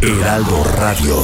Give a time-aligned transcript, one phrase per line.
[0.00, 1.16] Heraldo Radio.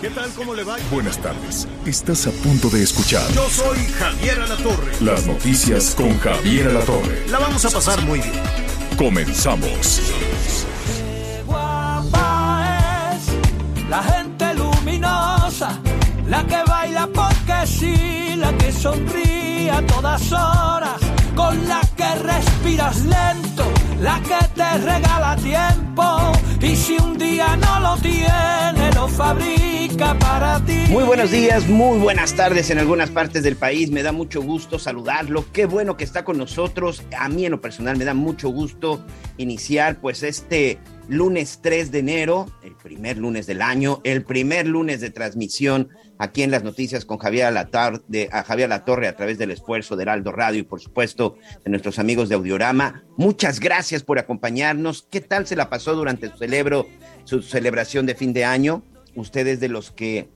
[0.00, 0.30] ¿Qué tal?
[0.32, 0.76] ¿Cómo le va?
[0.90, 1.68] Buenas tardes.
[1.86, 4.92] Estás a punto de escuchar Yo soy Javier Alatorre.
[5.00, 7.26] las noticias con Javier Alatorre.
[7.28, 8.32] La vamos a pasar muy bien.
[8.96, 10.00] Comenzamos.
[11.46, 14.31] guapa es la gente
[16.32, 21.00] la que baila porque sí, la que sonríe a todas horas,
[21.36, 23.64] con la que respiras lento,
[24.00, 30.58] la que te regala tiempo, y si un día no lo tiene, lo fabrica para
[30.64, 30.86] ti.
[30.88, 33.90] Muy buenos días, muy buenas tardes en algunas partes del país.
[33.90, 35.44] Me da mucho gusto saludarlo.
[35.52, 37.02] Qué bueno que está con nosotros.
[37.18, 39.04] A mí en lo personal me da mucho gusto
[39.36, 45.00] iniciar pues este lunes 3 de enero, el primer lunes del año, el primer lunes
[45.00, 45.90] de transmisión
[46.22, 50.04] aquí en las noticias con Javier Alatar, de, a Javier a través del esfuerzo de
[50.04, 53.02] Heraldo Radio y por supuesto de nuestros amigos de Audiorama.
[53.16, 55.04] Muchas gracias por acompañarnos.
[55.10, 56.86] ¿Qué tal se la pasó durante su, celebro,
[57.24, 58.84] su celebración de fin de año?
[59.16, 60.28] Ustedes de los que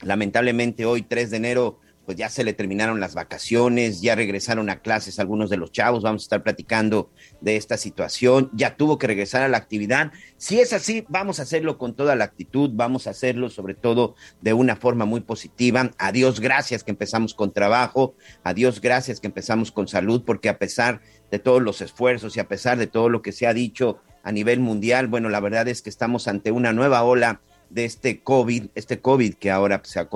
[0.00, 4.80] lamentablemente hoy 3 de enero pues ya se le terminaron las vacaciones, ya regresaron a
[4.80, 9.08] clases algunos de los chavos, vamos a estar platicando de esta situación, ya tuvo que
[9.08, 10.12] regresar a la actividad.
[10.36, 14.14] Si es así, vamos a hacerlo con toda la actitud, vamos a hacerlo sobre todo
[14.40, 15.90] de una forma muy positiva.
[15.98, 21.00] Adiós, gracias que empezamos con trabajo, adiós, gracias que empezamos con salud, porque a pesar
[21.32, 24.30] de todos los esfuerzos y a pesar de todo lo que se ha dicho a
[24.30, 27.40] nivel mundial, bueno, la verdad es que estamos ante una nueva ola
[27.70, 30.08] de este COVID, este COVID que ahora se ha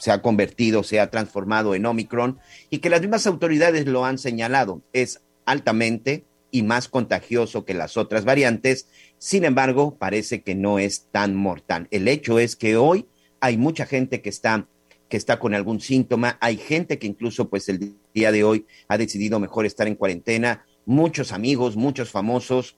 [0.00, 2.38] se ha convertido, se ha transformado en Omicron
[2.70, 4.80] y que las mismas autoridades lo han señalado.
[4.94, 8.88] Es altamente y más contagioso que las otras variantes.
[9.18, 11.86] Sin embargo, parece que no es tan mortal.
[11.90, 13.08] El hecho es que hoy
[13.40, 14.66] hay mucha gente que está
[15.10, 18.96] que está con algún síntoma, hay gente que incluso pues el día de hoy ha
[18.96, 22.76] decidido mejor estar en cuarentena, muchos amigos, muchos famosos,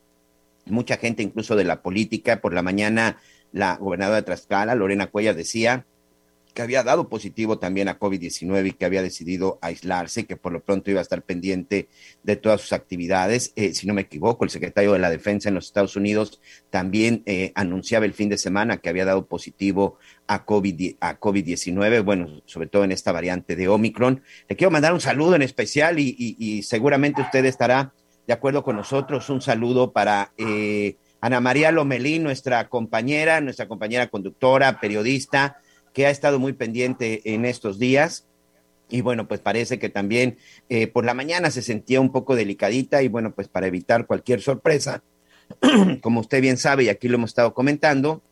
[0.64, 2.40] mucha gente incluso de la política.
[2.40, 3.18] Por la mañana
[3.52, 5.84] la gobernadora de Tlaxcala, Lorena Cuellar, decía
[6.54, 10.62] que había dado positivo también a COVID-19 y que había decidido aislarse, que por lo
[10.62, 11.88] pronto iba a estar pendiente
[12.22, 13.52] de todas sus actividades.
[13.56, 16.40] Eh, si no me equivoco, el secretario de la Defensa en los Estados Unidos
[16.70, 22.04] también eh, anunciaba el fin de semana que había dado positivo a COVID, a COVID-19,
[22.04, 24.22] bueno, sobre todo en esta variante de Omicron.
[24.48, 27.92] Le quiero mandar un saludo en especial y, seguramente usted estará
[28.26, 29.28] de acuerdo con nosotros.
[29.30, 30.32] Un saludo para...
[30.36, 37.34] Eh, Ana María Lomelín, nuestra compañera, nuestra compañera conductora, periodista, que ha estado muy pendiente
[37.34, 38.26] en estos días.
[38.88, 40.38] Y bueno, pues parece que también
[40.68, 44.42] eh, por la mañana se sentía un poco delicadita y bueno, pues para evitar cualquier
[44.42, 45.02] sorpresa,
[46.02, 48.22] como usted bien sabe y aquí lo hemos estado comentando,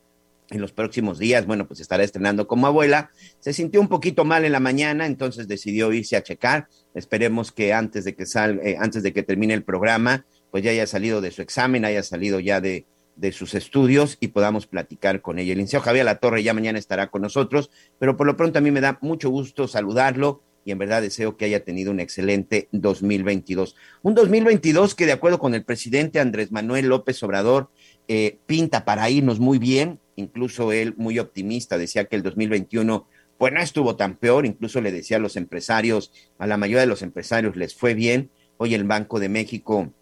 [0.51, 3.11] en los próximos días, bueno, pues estará estrenando como abuela.
[3.39, 6.69] Se sintió un poquito mal en la mañana, entonces decidió irse a checar.
[6.93, 10.73] Esperemos que antes de que salga, eh, antes de que termine el programa, pues ya
[10.73, 12.85] haya salido de su examen, haya salido ya de,
[13.21, 15.53] de sus estudios y podamos platicar con ella.
[15.53, 18.71] El licenciado Javier Latorre ya mañana estará con nosotros, pero por lo pronto a mí
[18.71, 23.77] me da mucho gusto saludarlo y en verdad deseo que haya tenido un excelente 2022.
[24.03, 27.71] Un 2022 que de acuerdo con el presidente Andrés Manuel López Obrador
[28.09, 33.07] eh, pinta para irnos muy bien, incluso él muy optimista, decía que el 2021
[33.37, 36.87] pues no estuvo tan peor, incluso le decía a los empresarios, a la mayoría de
[36.87, 38.31] los empresarios les fue bien.
[38.59, 39.95] Hoy el Banco de México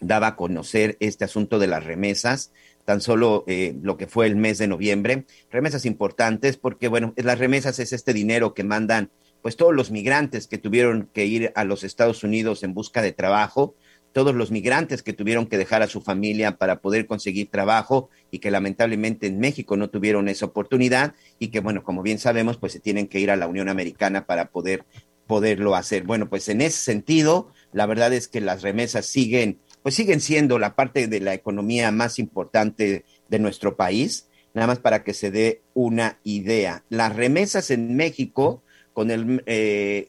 [0.00, 2.52] daba a conocer este asunto de las remesas,
[2.84, 7.38] tan solo eh, lo que fue el mes de noviembre, remesas importantes porque, bueno, las
[7.38, 9.10] remesas es este dinero que mandan
[9.42, 13.12] pues todos los migrantes que tuvieron que ir a los Estados Unidos en busca de
[13.12, 13.74] trabajo,
[14.14, 18.38] todos los migrantes que tuvieron que dejar a su familia para poder conseguir trabajo y
[18.38, 22.72] que lamentablemente en México no tuvieron esa oportunidad y que, bueno, como bien sabemos, pues
[22.72, 24.84] se tienen que ir a la Unión Americana para poder
[25.26, 26.04] poderlo hacer.
[26.04, 30.58] Bueno, pues en ese sentido, la verdad es que las remesas siguen pues siguen siendo
[30.58, 34.30] la parte de la economía más importante de nuestro país.
[34.54, 36.84] Nada más para que se dé una idea.
[36.88, 38.62] Las remesas en México,
[38.94, 40.08] con el eh,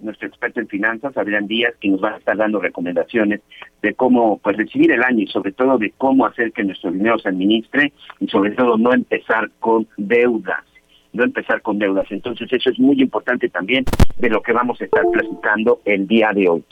[0.00, 3.40] nuestro experto en finanzas, Adrián Díaz, que nos va a estar dando recomendaciones
[3.82, 7.18] de cómo pues recibir el año y sobre todo de cómo hacer que nuestro dinero
[7.18, 10.64] se administre y sobre todo no empezar con deudas
[11.12, 12.06] no empezar con deudas.
[12.10, 13.84] Entonces eso es muy importante también
[14.18, 16.64] de lo que vamos a estar platicando el día de hoy.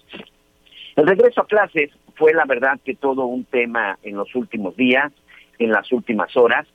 [0.94, 5.12] El regreso a clases fue la verdad que todo un tema en los últimos días,
[5.58, 6.66] en las últimas horas.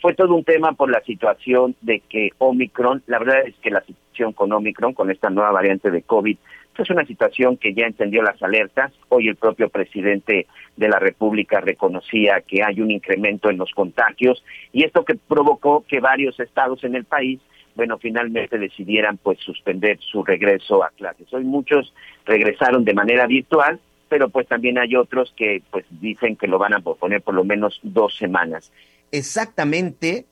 [0.00, 3.82] Fue todo un tema por la situación de que Omicron, la verdad es que la
[3.82, 6.36] situación con Omicron, con esta nueva variante de COVID,
[6.82, 8.92] es una situación que ya encendió las alertas.
[9.08, 14.42] Hoy el propio presidente de la República reconocía que hay un incremento en los contagios
[14.72, 17.40] y esto que provocó que varios estados en el país
[17.74, 21.32] bueno, finalmente decidieran pues suspender su regreso a clases.
[21.32, 21.94] Hoy muchos
[22.26, 23.78] regresaron de manera virtual,
[24.10, 27.44] pero pues también hay otros que pues dicen que lo van a posponer por lo
[27.44, 28.72] menos dos semanas.
[29.12, 30.26] Exactamente,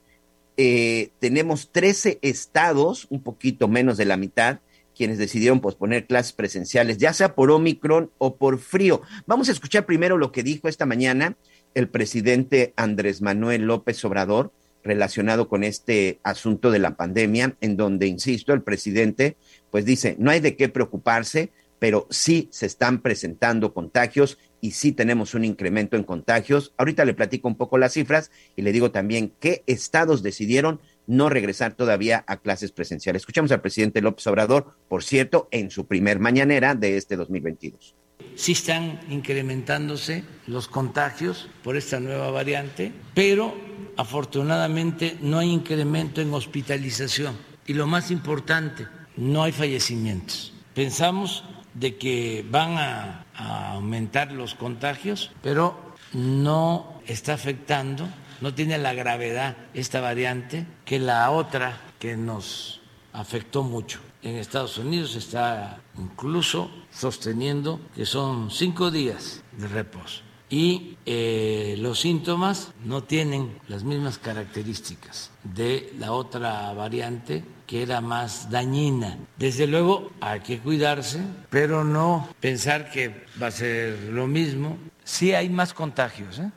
[0.57, 4.59] eh, tenemos 13 estados, un poquito menos de la mitad,
[4.97, 9.01] quienes decidieron posponer clases presenciales, ya sea por Omicron o por frío.
[9.27, 11.37] Vamos a escuchar primero lo que dijo esta mañana
[11.75, 14.51] el presidente Andrés Manuel López Obrador
[14.83, 19.37] relacionado con este asunto de la pandemia, en donde, insisto, el presidente
[19.71, 24.93] pues dice, no hay de qué preocuparse, pero sí se están presentando contagios y sí
[24.93, 26.73] tenemos un incremento en contagios.
[26.77, 31.29] Ahorita le platico un poco las cifras y le digo también qué estados decidieron no
[31.29, 33.23] regresar todavía a clases presenciales.
[33.23, 37.95] Escuchamos al presidente López Obrador, por cierto, en su primer mañanera de este 2022.
[38.35, 43.55] Sí están incrementándose los contagios por esta nueva variante, pero
[43.97, 47.37] afortunadamente no hay incremento en hospitalización.
[47.67, 48.87] Y lo más importante,
[49.17, 50.53] no hay fallecimientos.
[50.75, 51.45] Pensamos
[51.79, 58.09] de que van a, aumentar los contagios, pero no está afectando,
[58.41, 62.81] no tiene la gravedad esta variante que la otra que nos
[63.13, 64.01] afectó mucho.
[64.23, 72.01] En Estados Unidos está incluso sosteniendo que son cinco días de reposo y eh, los
[72.01, 79.19] síntomas no tienen las mismas características de la otra variante que era más dañina.
[79.37, 84.79] Desde luego hay que cuidarse, pero no pensar que va a ser lo mismo.
[85.05, 86.39] Sí hay más contagios.
[86.39, 86.51] ¿eh?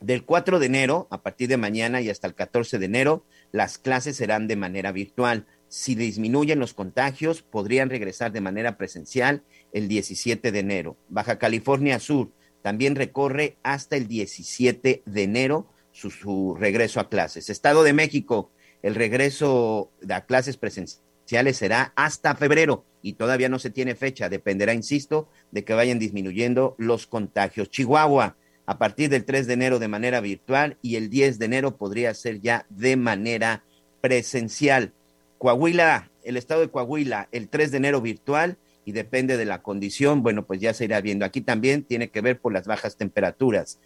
[0.00, 3.78] del 4 de enero, a partir de mañana y hasta el 14 de enero, las
[3.78, 5.46] clases serán de manera virtual.
[5.76, 10.96] Si disminuyen los contagios, podrían regresar de manera presencial el 17 de enero.
[11.08, 12.30] Baja California Sur
[12.62, 17.50] también recorre hasta el 17 de enero su, regreso a clases.
[17.50, 18.52] Estado de México,
[18.82, 24.28] el regreso a clases presenciales será hasta febrero y todavía no se tiene fecha.
[24.28, 27.68] Dependerá, insisto, de que vayan disminuyendo los contagios.
[27.68, 31.76] Chihuahua, a partir del 3 de enero de manera virtual y el 10 de enero
[31.76, 33.64] podría ser ya de manera
[34.00, 34.92] presencial.
[35.44, 40.22] Coahuila, el estado de Coahuila, el 3 de enero virtual y depende de la condición,
[40.22, 41.26] bueno, pues ya se irá viendo.
[41.26, 43.78] Aquí también tiene que ver por las bajas temperaturas.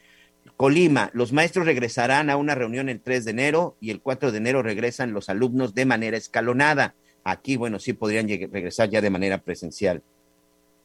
[0.56, 4.38] Colima, los maestros regresarán a una reunión el 3 de enero y el 4 de
[4.38, 6.94] enero regresan los alumnos de manera escalonada.
[7.24, 10.00] Aquí, bueno, sí podrían regresar ya de manera presencial.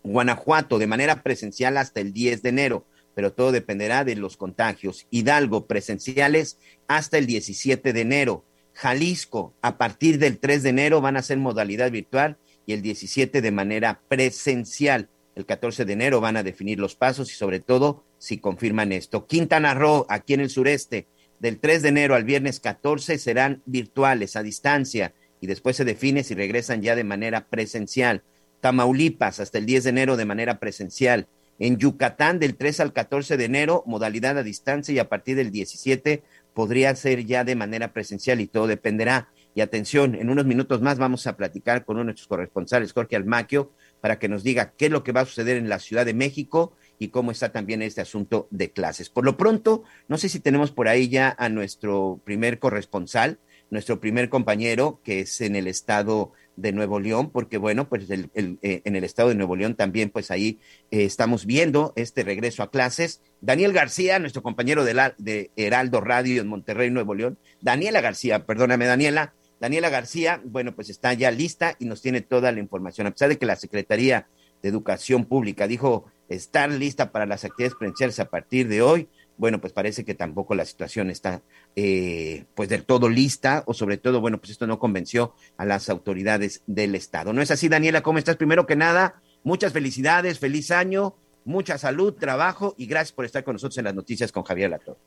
[0.01, 5.06] Guanajuato, de manera presencial hasta el 10 de enero, pero todo dependerá de los contagios.
[5.12, 8.44] Hidalgo, presenciales hasta el 17 de enero.
[8.74, 13.42] Jalisco, a partir del 3 de enero van a ser modalidad virtual y el 17
[13.42, 15.10] de manera presencial.
[15.36, 19.25] El 14 de enero van a definir los pasos y sobre todo si confirman esto.
[19.25, 21.08] Quintana Roo, aquí en el sureste,
[21.39, 26.24] del 3 de enero al viernes 14 serán virtuales a distancia y después se define
[26.24, 28.24] si regresan ya de manera presencial.
[28.62, 31.27] Tamaulipas hasta el 10 de enero de manera presencial.
[31.60, 35.51] En Yucatán del 3 al 14 de enero, modalidad a distancia y a partir del
[35.51, 39.29] 17 podría ser ya de manera presencial y todo dependerá.
[39.55, 43.15] Y atención, en unos minutos más vamos a platicar con uno de nuestros corresponsales, Jorge
[43.15, 46.05] Almaquio, para que nos diga qué es lo que va a suceder en la Ciudad
[46.05, 49.10] de México y cómo está también este asunto de clases.
[49.10, 53.39] Por lo pronto, no sé si tenemos por ahí ya a nuestro primer corresponsal,
[53.74, 58.30] nuestro primer compañero, que es en el estado de Nuevo León, porque bueno, pues el,
[58.36, 60.60] eh, en el estado de Nuevo León también, pues ahí
[60.92, 63.22] eh, estamos viendo este regreso a clases.
[63.42, 67.38] Daniel García, nuestro compañero de, la, de Heraldo Radio en Monterrey, Nuevo León.
[67.62, 69.34] Daniela García, perdóname, Daniela.
[69.60, 73.08] Daniela García, bueno, pues está ya lista y nos tiene toda la información.
[73.08, 74.27] A pesar de que la Secretaría
[74.62, 79.60] de Educación Pública dijo estar lista para las actividades presenciales a partir de hoy, bueno,
[79.60, 81.42] pues parece que tampoco la situación está
[81.75, 85.90] eh, pues del todo lista o sobre todo, bueno, pues esto no convenció a las
[85.90, 87.34] autoridades del Estado.
[87.34, 88.02] ¿No es así, Daniela?
[88.02, 88.38] ¿Cómo estás?
[88.38, 93.54] Primero que nada, muchas felicidades, feliz año, mucha salud, trabajo y gracias por estar con
[93.54, 94.98] nosotros en las noticias con Javier Lator.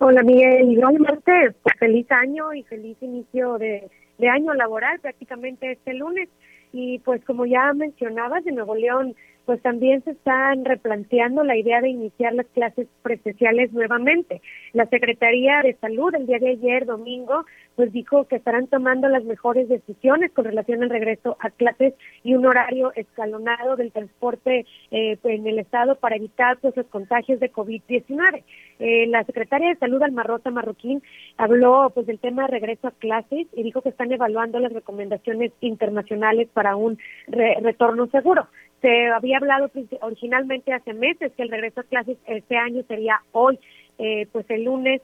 [0.00, 5.94] Hola Miguel, igualmente pues, feliz año y feliz inicio de, de año laboral prácticamente este
[5.94, 6.28] lunes.
[6.72, 9.16] Y pues como ya mencionabas, de Nuevo León
[9.48, 14.42] pues también se están replanteando la idea de iniciar las clases presenciales nuevamente.
[14.74, 19.24] La Secretaría de Salud el día de ayer, domingo, pues dijo que estarán tomando las
[19.24, 25.16] mejores decisiones con relación al regreso a clases y un horario escalonado del transporte eh,
[25.24, 28.42] en el estado para evitar pues, los contagios de COVID-19.
[28.80, 31.02] Eh, la secretaria de Salud, Almarrota Marroquín,
[31.38, 35.52] habló pues del tema de regreso a clases y dijo que están evaluando las recomendaciones
[35.62, 38.46] internacionales para un retorno seguro.
[38.80, 39.70] Se había hablado
[40.00, 43.58] originalmente hace meses que el regreso a clases este año sería hoy,
[43.98, 45.02] eh, pues el lunes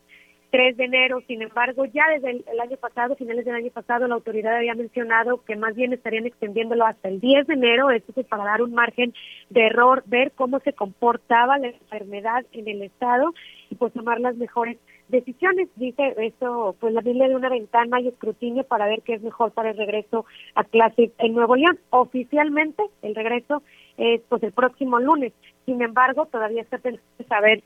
[0.55, 1.21] 3 de enero.
[1.27, 5.43] Sin embargo, ya desde el, año pasado, finales del año pasado, la autoridad había mencionado
[5.45, 8.73] que más bien estarían extendiéndolo hasta el 10 de enero, esto es para dar un
[8.73, 9.13] margen
[9.51, 13.35] de error, ver cómo se comportaba la enfermedad en el estado
[13.69, 15.69] y pues tomar las mejores decisiones.
[15.77, 19.53] Dice esto, pues la Biblia de una ventana y escrutinio para ver qué es mejor
[19.53, 21.79] para el regreso a clases en Nuevo León.
[21.91, 23.63] Oficialmente, el regreso
[23.97, 25.33] es pues el próximo lunes.
[25.67, 27.63] Sin embargo, todavía está pensando saber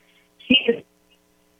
[0.47, 0.55] si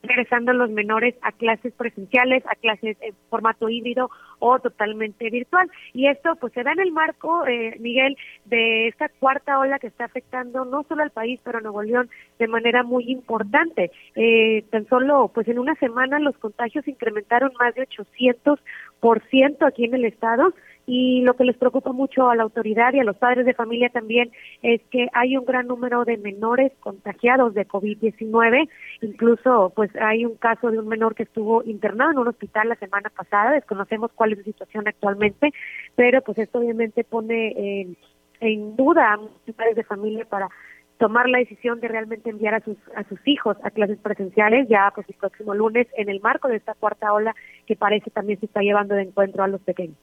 [0.03, 5.69] regresando los menores a clases presenciales, a clases en formato híbrido o totalmente virtual.
[5.93, 9.87] Y esto pues se da en el marco, eh, Miguel, de esta cuarta ola que
[9.87, 13.91] está afectando no solo al país, pero a Nuevo León de manera muy importante.
[14.15, 19.95] Eh, tan solo pues en una semana los contagios incrementaron más de 800% aquí en
[19.95, 20.53] el estado
[20.91, 23.89] y lo que les preocupa mucho a la autoridad y a los padres de familia
[23.89, 24.31] también
[24.63, 28.67] es que hay un gran número de menores contagiados de COVID-19,
[29.01, 32.75] incluso pues hay un caso de un menor que estuvo internado en un hospital la
[32.77, 35.51] semana pasada, desconocemos cuál es la situación actualmente,
[35.95, 37.95] pero pues esto obviamente pone
[38.39, 40.49] en, duda a muchos padres de familia para
[40.97, 44.91] tomar la decisión de realmente enviar a sus a sus hijos a clases presenciales ya
[44.95, 47.35] pues el próximo lunes en el marco de esta cuarta ola
[47.67, 49.97] que parece también se está llevando de encuentro a los pequeños.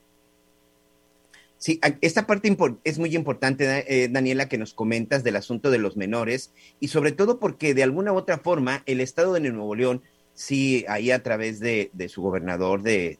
[1.58, 5.96] Sí, esta parte es muy importante, eh, Daniela, que nos comentas del asunto de los
[5.96, 10.02] menores y sobre todo porque de alguna u otra forma el Estado de Nuevo León,
[10.34, 13.18] sí, ahí a través de, su gobernador, de,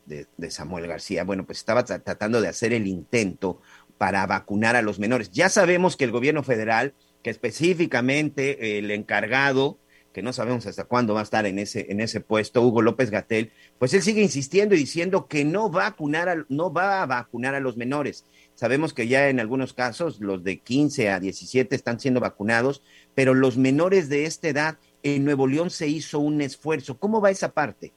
[0.50, 3.62] Samuel García, bueno, pues estaba tratando de hacer el intento
[3.96, 5.30] para vacunar a los menores.
[5.30, 9.78] Ya sabemos que el gobierno federal, que específicamente el encargado,
[10.16, 13.10] que no sabemos hasta cuándo va a estar en ese, en ese puesto, Hugo López
[13.10, 17.54] Gatel, pues él sigue insistiendo y diciendo que no vacunar a, no va a vacunar
[17.54, 18.24] a los menores.
[18.54, 22.82] Sabemos que ya en algunos casos los de 15 a 17 están siendo vacunados,
[23.14, 26.96] pero los menores de esta edad, en Nuevo León se hizo un esfuerzo.
[26.96, 27.92] ¿Cómo va esa parte?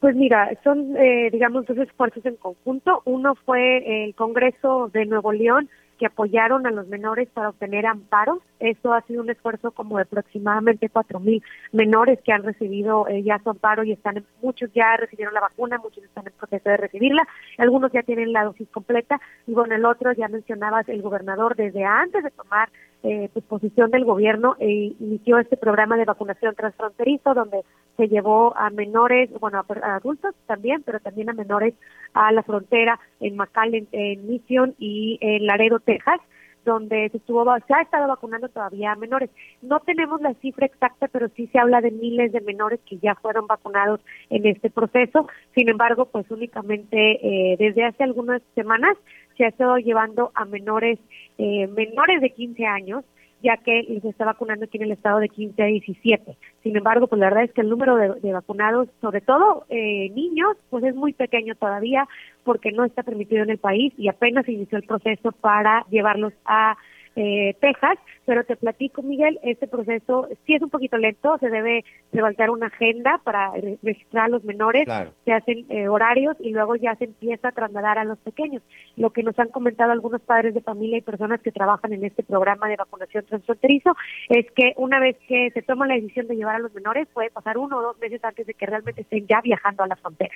[0.00, 3.02] Pues mira, son, eh, digamos, dos esfuerzos en conjunto.
[3.04, 8.38] Uno fue el Congreso de Nuevo León, que apoyaron a los menores para obtener amparos.
[8.60, 13.22] Eso ha sido un esfuerzo como de aproximadamente cuatro mil menores que han recibido eh,
[13.22, 16.76] ya su amparo y están, muchos ya recibieron la vacuna, muchos están en proceso de
[16.76, 17.26] recibirla,
[17.58, 21.84] algunos ya tienen la dosis completa y bueno, el otro ya mencionabas el gobernador desde
[21.84, 22.70] antes de tomar
[23.02, 27.64] eh, pues, posición del gobierno e inició este programa de vacunación transfronterizo donde
[27.98, 31.74] se llevó a menores, bueno, a, adultos también, pero también a menores
[32.14, 36.20] a la frontera en McAllen, en Mission y en Laredo, Texas
[36.64, 39.30] donde se estuvo se ha estado vacunando todavía a menores.
[39.62, 43.14] No tenemos la cifra exacta, pero sí se habla de miles de menores que ya
[43.14, 45.26] fueron vacunados en este proceso.
[45.54, 48.96] Sin embargo, pues únicamente eh, desde hace algunas semanas
[49.38, 50.98] se ha estado llevando a menores
[51.38, 53.04] eh, menores de 15 años,
[53.42, 56.36] ya que se está vacunando aquí en el estado de 15 a 17.
[56.62, 60.56] Sin embargo, pues la verdad es que el número de, vacunados, sobre todo eh, niños,
[60.70, 62.08] pues es muy pequeño todavía
[62.44, 66.76] porque no está permitido en el país y apenas inició el proceso para llevarlos a
[67.20, 71.84] eh, Texas, pero te platico, Miguel, este proceso sí es un poquito lento, se debe
[72.12, 73.50] levantar una agenda para
[73.82, 74.86] registrar a los menores,
[75.24, 78.62] se hacen eh, horarios y luego ya se empieza a trasladar a los pequeños.
[78.96, 82.22] Lo que nos han comentado algunos padres de familia y personas que trabajan en este
[82.22, 83.96] programa de vacunación transfronterizo
[84.28, 87.30] es que una vez que se toma la decisión de llevar a los menores, puede
[87.30, 90.34] pasar uno o dos meses antes de que realmente estén ya viajando a la frontera.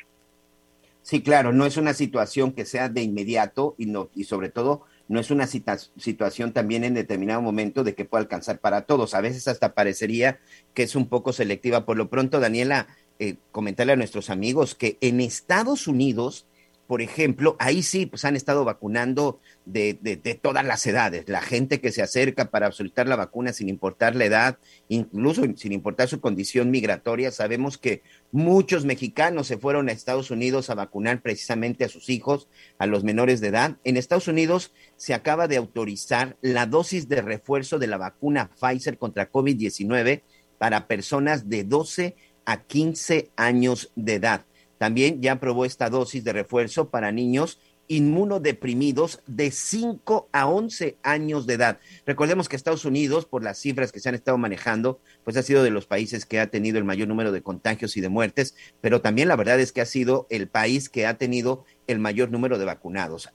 [1.03, 4.83] Sí, claro, no es una situación que sea de inmediato y no y sobre todo
[5.13, 9.13] no es una situación también en determinado momento de que pueda alcanzar para todos.
[9.13, 10.41] A veces hasta parecería
[10.73, 11.85] que es un poco selectiva.
[11.85, 12.87] Por lo pronto, Daniela,
[13.19, 16.47] eh, comentarle a nuestros amigos que en Estados Unidos
[16.87, 21.81] por ejemplo, ahí sí, pues han estado vacunando de, de, todas las edades, la gente
[21.81, 26.21] que se acerca para solicitar la vacuna sin importar la edad, incluso sin importar su
[26.21, 27.31] condición migratoria.
[27.31, 32.49] Sabemos que muchos mexicanos se fueron a Estados Unidos a vacunar precisamente a sus hijos,
[32.79, 33.77] a los menores de edad.
[33.85, 38.99] En Estados Unidos se acaba de autorizar la dosis de refuerzo de la vacuna Pfizer
[38.99, 40.23] contra COVID-19
[40.59, 44.45] para personas de 12 a 15 años de edad.
[44.79, 51.47] También ya aprobó esta dosis de refuerzo para niños inmunodeprimidos de 5 a 11 años
[51.47, 51.79] de edad.
[52.07, 55.63] Recordemos que Estados Unidos, por las cifras que se han estado manejando, pues ha sido
[55.63, 59.01] de los países que ha tenido el mayor número de contagios y de muertes, pero
[59.01, 62.59] también la verdad es que ha sido el país que ha tenido el mayor número
[62.59, 63.31] de vacunados.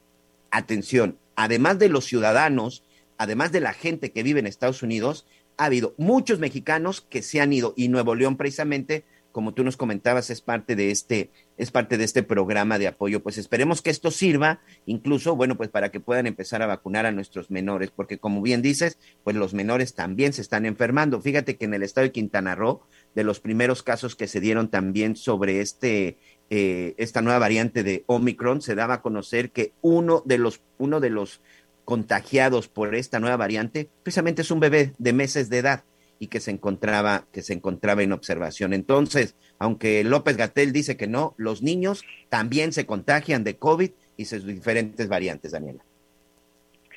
[0.50, 2.84] Atención, además de los ciudadanos,
[3.18, 7.42] además de la gente que vive en Estados Unidos, ha habido muchos mexicanos que se
[7.42, 11.72] han ido y Nuevo León precisamente como tú nos comentabas, es parte de este, es
[11.72, 13.22] parte de este programa de apoyo.
[13.22, 17.12] Pues esperemos que esto sirva, incluso, bueno, pues para que puedan empezar a vacunar a
[17.12, 21.22] nuestros menores, porque como bien dices, pues los menores también se están enfermando.
[21.22, 22.82] Fíjate que en el estado de Quintana Roo,
[23.16, 26.18] de los primeros casos que se dieron también sobre este,
[26.50, 31.00] eh, esta nueva variante de Omicron, se daba a conocer que uno de los, uno
[31.00, 31.42] de los
[31.86, 35.84] contagiados por esta nueva variante, precisamente es un bebé de meses de edad
[36.20, 38.74] y que se encontraba, que se encontraba en observación.
[38.74, 44.26] Entonces, aunque López Gatel dice que no, los niños también se contagian de COVID y
[44.26, 45.84] sus diferentes variantes, Daniela.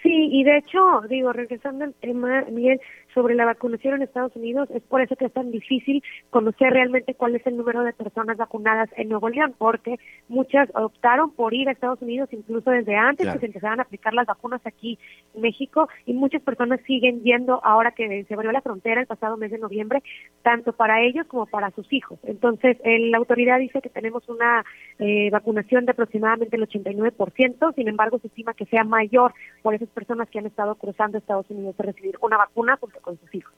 [0.03, 2.81] Sí, y de hecho, digo, regresando al tema, Miguel,
[3.15, 7.15] sobre la vacunación en Estados Unidos, es por eso que es tan difícil conocer realmente
[7.15, 11.69] cuál es el número de personas vacunadas en Nuevo León, porque muchas optaron por ir
[11.69, 14.99] a Estados Unidos incluso desde antes que se empezaran a aplicar las vacunas aquí
[15.35, 19.37] en México, y muchas personas siguen yendo ahora que se abrió la frontera el pasado
[19.37, 20.03] mes de noviembre,
[20.43, 22.19] tanto para ellos como para sus hijos.
[22.25, 24.65] Entonces, la autoridad dice que tenemos una
[24.99, 29.89] eh, vacunación de aproximadamente el 89%, sin embargo, se estima que sea mayor por esas
[29.89, 33.55] personas que han estado cruzando Estados Unidos a recibir una vacuna junto con sus hijos.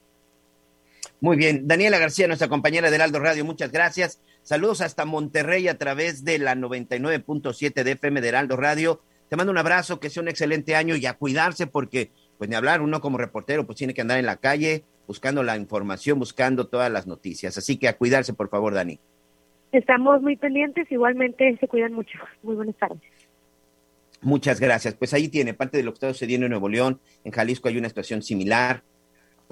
[1.21, 1.67] Muy bien.
[1.67, 4.19] Daniela García, nuestra compañera de Heraldo Radio, muchas gracias.
[4.41, 9.01] Saludos hasta Monterrey a través de la 99.7 de FM de Heraldo Radio.
[9.29, 12.55] Te mando un abrazo, que sea un excelente año y a cuidarse porque, pues ni
[12.55, 16.67] hablar, uno como reportero pues tiene que andar en la calle buscando la información, buscando
[16.67, 17.57] todas las noticias.
[17.57, 18.99] Así que a cuidarse, por favor, Dani.
[19.71, 22.19] Estamos muy pendientes, igualmente se cuidan mucho.
[22.43, 23.01] Muy buenas tardes.
[24.21, 24.93] Muchas gracias.
[24.93, 26.99] Pues ahí tiene parte de lo que está sucediendo en Nuevo León.
[27.23, 28.83] En Jalisco hay una situación similar.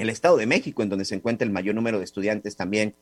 [0.02, 2.96] El Estado de México, en donde se encuentra el mayor número de estudiantes también,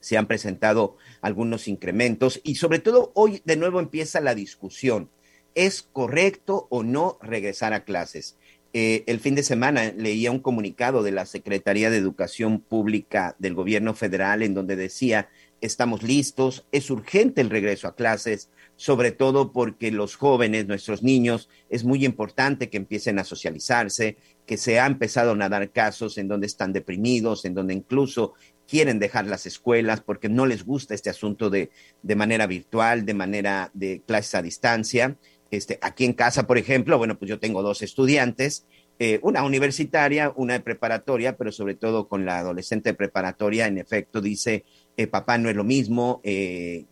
[0.00, 5.08] se han presentado algunos incrementos y sobre todo hoy de nuevo empieza la discusión.
[5.54, 8.36] ¿Es correcto o no regresar a clases?
[8.72, 13.54] Eh, el fin de semana leía un comunicado de la Secretaría de Educación Pública del
[13.54, 19.52] Gobierno Federal en donde decía, estamos listos, es urgente el regreso a clases, sobre todo
[19.52, 24.86] porque los jóvenes, nuestros niños, es muy importante que empiecen a socializarse, que se ha
[24.86, 28.34] empezado a dar casos en donde están deprimidos, en donde incluso
[28.68, 31.70] quieren dejar las escuelas porque no les gusta este asunto de,
[32.02, 35.16] de manera virtual, de manera de clases a distancia.
[35.50, 38.66] Este, aquí en casa, por ejemplo, bueno, pues yo tengo dos estudiantes,
[38.98, 43.78] eh, una universitaria, una de preparatoria, pero sobre todo con la adolescente de preparatoria, en
[43.78, 44.64] efecto, dice,
[44.96, 46.86] eh, papá no es lo mismo, eh,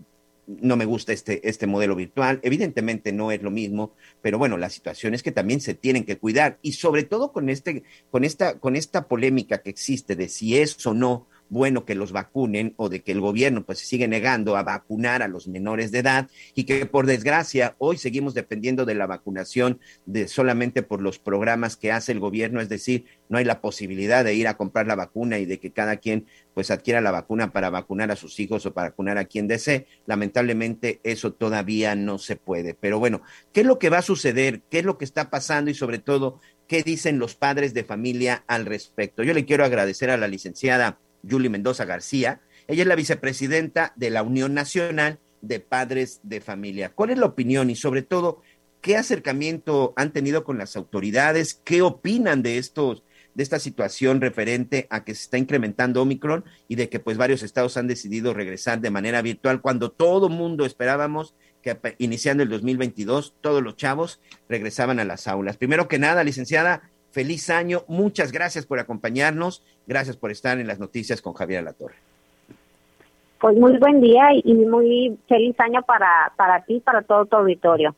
[0.46, 2.40] no me gusta este, este modelo virtual.
[2.42, 6.18] Evidentemente no es lo mismo, pero bueno, la situación es que también se tienen que
[6.18, 10.59] cuidar y sobre todo con, este, con, esta, con esta polémica que existe de si
[10.59, 14.09] es o no bueno que los vacunen o de que el gobierno pues se sigue
[14.09, 18.85] negando a vacunar a los menores de edad y que por desgracia hoy seguimos dependiendo
[18.85, 23.38] de la vacunación de solamente por los programas que hace el gobierno, es decir, no
[23.38, 26.73] hay la posibilidad de ir a comprar la vacuna y de que cada quien pues
[26.73, 29.87] adquiera la vacuna para vacunar a sus hijos o para vacunar a quien desee.
[30.07, 32.75] Lamentablemente eso todavía no se puede.
[32.75, 34.62] Pero bueno, ¿qué es lo que va a suceder?
[34.71, 35.71] ¿Qué es lo que está pasando?
[35.71, 39.23] Y sobre todo, ¿qué dicen los padres de familia al respecto?
[39.23, 42.40] Yo le quiero agradecer a la licenciada Julie Mendoza García.
[42.66, 46.92] Ella es la vicepresidenta de la Unión Nacional de Padres de Familia.
[46.94, 48.42] ¿Cuál es la opinión y sobre todo
[48.80, 51.60] qué acercamiento han tenido con las autoridades?
[51.64, 53.02] ¿Qué opinan de estos
[53.34, 57.42] de esta situación referente a que se está incrementando Omicron y de que pues varios
[57.42, 63.34] estados han decidido regresar de manera virtual cuando todo mundo esperábamos que iniciando el 2022
[63.40, 65.56] todos los chavos regresaban a las aulas.
[65.56, 67.83] Primero que nada, licenciada, feliz año.
[67.87, 69.62] Muchas gracias por acompañarnos.
[69.87, 71.94] Gracias por estar en las noticias con Javier Alatorre.
[73.40, 77.94] Pues muy buen día y muy feliz año para, para ti para todo tu auditorio.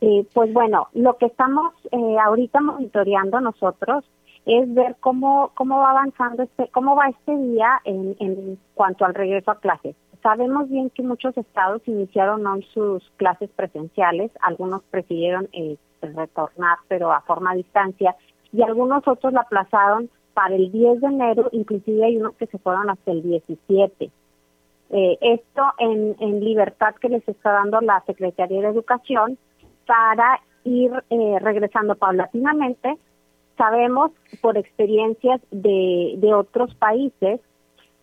[0.00, 4.04] Eh, pues bueno, lo que estamos eh, ahorita monitoreando nosotros
[4.46, 9.14] es ver cómo, cómo va avanzando este, cómo va este día en, en cuanto al
[9.14, 9.96] regreso a clases.
[10.22, 15.76] Sabemos bien que muchos estados iniciaron hoy sus clases presenciales, algunos prefirieron eh,
[16.08, 18.16] retornar, pero a forma a distancia,
[18.52, 22.58] y algunos otros la aplazaron para el 10 de enero, inclusive hay unos que se
[22.58, 24.10] fueron hasta el 17.
[24.92, 29.38] Eh, esto en, en libertad que les está dando la Secretaría de Educación
[29.86, 32.96] para ir eh, regresando paulatinamente.
[33.56, 34.10] Sabemos
[34.40, 37.40] por experiencias de, de otros países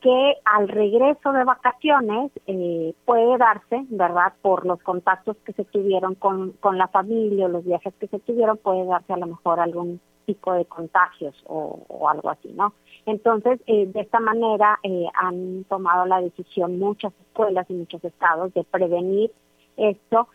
[0.02, 4.34] que al regreso de vacaciones eh, puede darse, ¿verdad?
[4.42, 8.20] Por los contactos que se tuvieron con, con la familia o los viajes que se
[8.20, 12.74] tuvieron, puede darse a lo mejor algún tipo de contagios o, algo así, ¿no?
[13.06, 18.54] Entonces, eh, de esta manera eh, han tomado la decisión muchas escuelas y muchos estados
[18.54, 19.32] de prevenir
[19.78, 20.28] esto,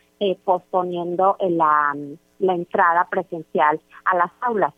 [0.45, 1.97] posponiendo la,
[2.39, 4.73] la entrada presencial a las aulas.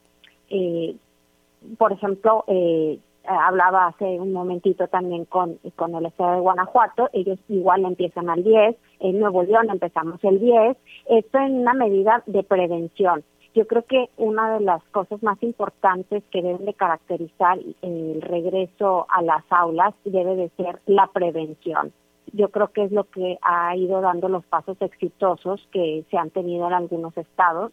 [1.77, 7.09] por ejemplo, eh, eh, hablaba hace un momentito también con, con el estado de Guanajuato,
[7.13, 12.23] ellos igual empiezan al 10, en Nuevo León empezamos el 10, esto en una medida
[12.27, 13.25] de prevención.
[13.55, 19.07] Yo creo que una de las cosas más importantes que deben de caracterizar el regreso
[19.09, 21.93] a las aulas debe de ser la prevención.
[22.33, 26.31] Yo creo que es lo que ha ido dando los pasos exitosos que se han
[26.31, 27.71] tenido en algunos estados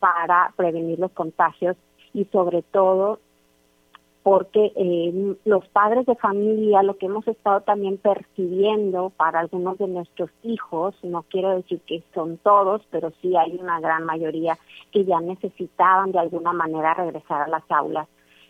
[0.00, 1.76] para prevenir los contagios
[2.12, 3.20] y sobre todo
[4.22, 9.88] porque eh, los padres de familia, lo que hemos estado también percibiendo para algunos de
[9.88, 14.58] nuestros hijos, no quiero decir que son todos, pero sí hay una gran mayoría
[14.92, 18.08] que ya necesitaban de alguna manera regresar a las aulas.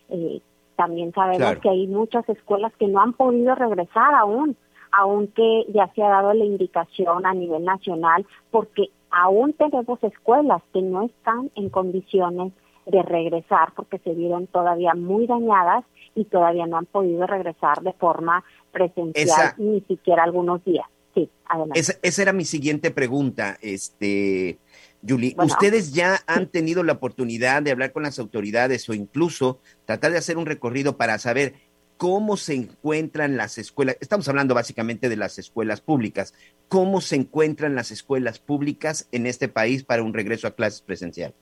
[0.08, 0.40] Eh,
[0.74, 4.56] también sabemos que hay muchas escuelas que no han podido regresar aún,
[4.90, 10.82] aunque ya se ha dado la indicación a nivel nacional, porque aún tenemos escuelas que
[10.82, 12.52] no están en condiciones
[12.86, 17.92] de regresar porque se vieron todavía muy dañadas y todavía no han podido regresar de
[17.92, 20.86] forma presencial ni siquiera algunos días.
[21.14, 21.28] Sí,
[21.74, 24.58] Esa, esa, era mi siguiente pregunta, este,
[25.06, 25.34] Julie.
[25.38, 30.18] ¿Ustedes ya han tenido la oportunidad de hablar con las autoridades o incluso tratar de
[30.18, 31.54] hacer un recorrido para saber
[31.96, 33.96] cómo se encuentran las escuelas?
[34.00, 36.32] Estamos hablando básicamente de las escuelas públicas.
[36.68, 41.34] ¿Cómo se encuentran las escuelas públicas en este país para un regreso a clases presencial?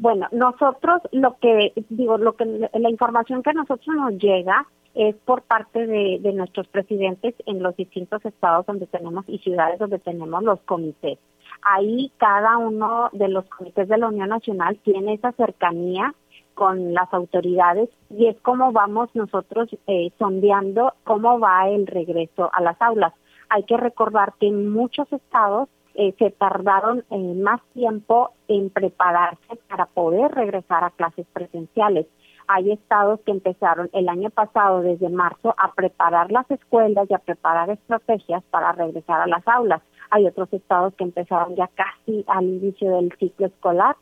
[0.00, 5.14] Bueno, nosotros lo que digo, lo que la información que a nosotros nos llega es
[5.14, 10.42] por parte de, nuestros presidentes en los distintos estados donde tenemos y ciudades donde tenemos
[10.42, 11.18] los comités.
[11.60, 16.14] Ahí cada uno de los comités de la Unión Nacional tiene esa cercanía
[16.54, 22.62] con las autoridades y es como vamos nosotros eh, sondeando cómo va el regreso a
[22.62, 23.12] las aulas.
[23.50, 25.68] Hay que recordar que en muchos estados
[26.00, 32.06] eh, se tardaron eh, más tiempo en prepararse para poder regresar a clases presenciales.
[32.48, 37.18] Hay estados que empezaron el año pasado, desde marzo, a preparar las escuelas y a
[37.18, 39.82] preparar estrategias para regresar a las aulas.
[40.08, 43.94] Hay otros estados que empezaron ya casi al inicio del ciclo escolar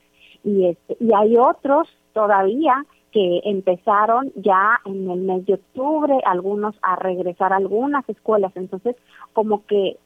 [0.44, 6.76] y, este, y hay otros todavía que empezaron ya en el mes de octubre, algunos
[6.82, 8.52] a regresar a algunas escuelas.
[8.54, 8.94] Entonces,
[9.32, 9.96] como que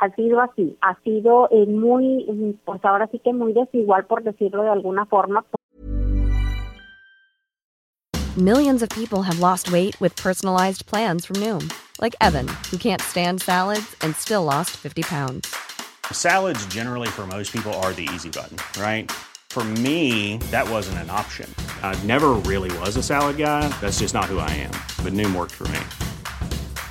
[0.00, 4.62] ha sido así, ha sido eh, muy, pues ahora sí que muy desigual, por decirlo
[4.62, 5.44] de alguna forma.
[8.36, 13.00] Millions of people have lost weight with personalized plans from Noom, like Evan, who can't
[13.00, 15.56] stand salads and still lost 50 pounds.
[16.12, 19.10] Salads, generally, for most people, are the easy button, right?
[19.48, 21.48] For me, that wasn't an option.
[21.82, 23.66] I never really was a salad guy.
[23.80, 24.72] That's just not who I am.
[25.02, 25.80] But Noom worked for me.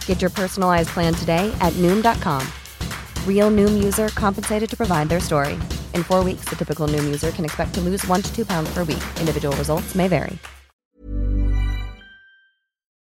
[0.08, 2.42] Get your personalized plan today at Noom.com.
[3.28, 5.54] Real Noom user compensated to provide their story.
[5.94, 8.74] In four weeks, the typical Noom user can expect to lose one to two pounds
[8.74, 9.04] per week.
[9.20, 10.40] Individual results may vary.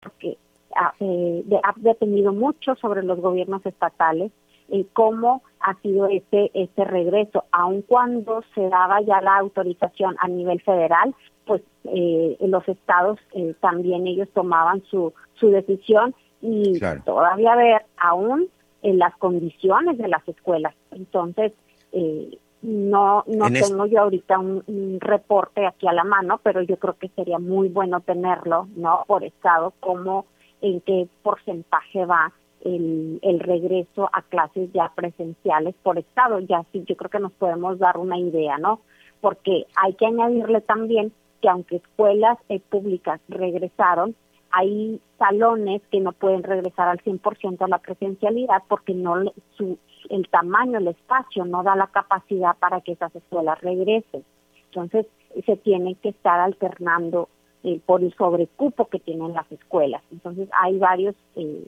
[0.02, 0.36] Porque
[0.74, 4.32] ah, eh, de, ha dependido mucho sobre los gobiernos estatales
[4.72, 10.28] eh, cómo ha sido este, este regreso, aun cuando se daba ya la autorización a
[10.28, 11.14] nivel federal,
[11.46, 18.48] pues eh, los estados eh, también ellos tomaban su, su decisión y todavía ver aún
[18.82, 20.74] en las condiciones de las escuelas.
[20.90, 21.52] Entonces,
[21.92, 26.76] eh, no, no tengo yo ahorita un, un, reporte aquí a la mano, pero yo
[26.76, 29.04] creo que sería muy bueno tenerlo, ¿no?
[29.06, 30.26] Por estado, como
[30.60, 32.32] en qué porcentaje va
[32.64, 36.38] el, el regreso a clases ya presenciales por estado.
[36.40, 38.80] Ya sí, yo creo que nos podemos dar una idea, ¿no?
[39.20, 44.14] Porque hay que añadirle también que aunque escuelas eh, públicas regresaron,
[44.52, 49.14] hay salones que no pueden regresar al 100% a la presencialidad porque no
[49.56, 49.78] su,
[50.10, 54.24] el tamaño, el espacio no da la capacidad para que esas escuelas regresen.
[54.66, 55.06] Entonces,
[55.46, 57.28] se tiene que estar alternando
[57.64, 60.02] eh, por el sobrecupo que tienen las escuelas.
[60.10, 61.64] Entonces, hay varios eh,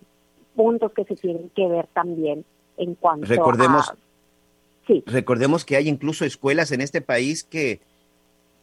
[0.54, 2.44] puntos que se tienen que ver también
[2.76, 3.96] en cuanto recordemos, a...
[4.86, 5.02] Sí.
[5.06, 7.80] Recordemos que hay incluso escuelas en este país que,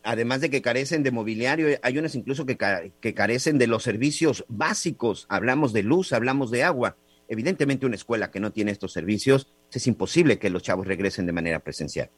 [0.03, 2.57] además de que carecen de mobiliario, hay unas incluso que,
[2.99, 5.25] que carecen de los servicios básicos.
[5.29, 6.95] Hablamos de luz, hablamos de agua.
[7.27, 11.31] Evidentemente una escuela que no tiene estos servicios, es imposible que los chavos regresen de
[11.31, 12.09] manera presencial.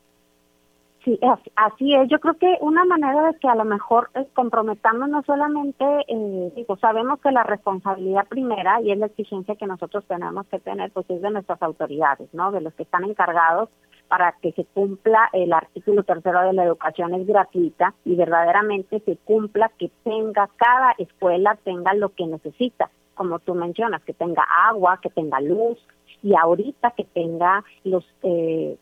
[1.03, 1.19] Sí,
[1.55, 2.07] así es.
[2.07, 6.51] Yo creo que una manera de que a lo mejor eh, comprometamos no solamente, eh,
[6.55, 10.91] digo, sabemos que la responsabilidad primera y es la exigencia que nosotros tenemos que tener,
[10.91, 12.53] pues es de nuestras autoridades, ¿no?
[12.53, 13.69] De los que están encargados
[14.13, 19.17] para que se cumpla el artículo tercero de la educación es gratuita y verdaderamente se
[19.17, 24.99] cumpla que tenga cada escuela tenga lo que necesita, como tú mencionas, que tenga agua,
[25.01, 25.79] que tenga luz
[26.21, 28.77] y ahorita que tenga los eh,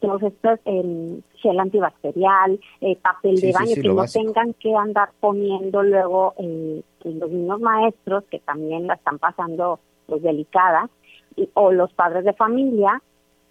[0.00, 4.24] todos estos eh, gel antibacterial, eh, papel Sí, de baño, sí, que no básico.
[4.24, 10.22] tengan que andar poniendo luego eh, los niños maestros, que también la están pasando pues
[10.24, 10.90] delicada,
[11.36, 13.00] y- o los padres de familia,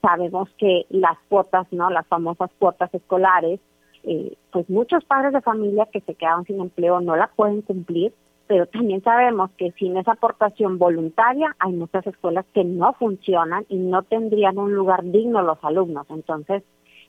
[0.02, 1.90] sabemos que las cuotas, ¿no?
[1.90, 3.60] Las famosas cuotas escolares,
[4.04, 8.14] eh, pues muchos padres de familia que se quedaron sin empleo no la pueden cumplir,
[8.48, 13.78] pero también sabemos que sin esa aportación voluntaria hay muchas escuelas que no funcionan y
[13.78, 16.08] no tendrían un lugar digno los alumnos.
[16.10, 16.64] Entonces,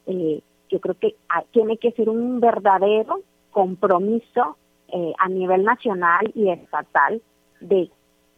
[0.07, 4.57] eh, yo creo que hay- tiene que ser un verdadero compromiso
[4.95, 7.23] eh, a nivel nacional y estatal
[7.61, 7.91] de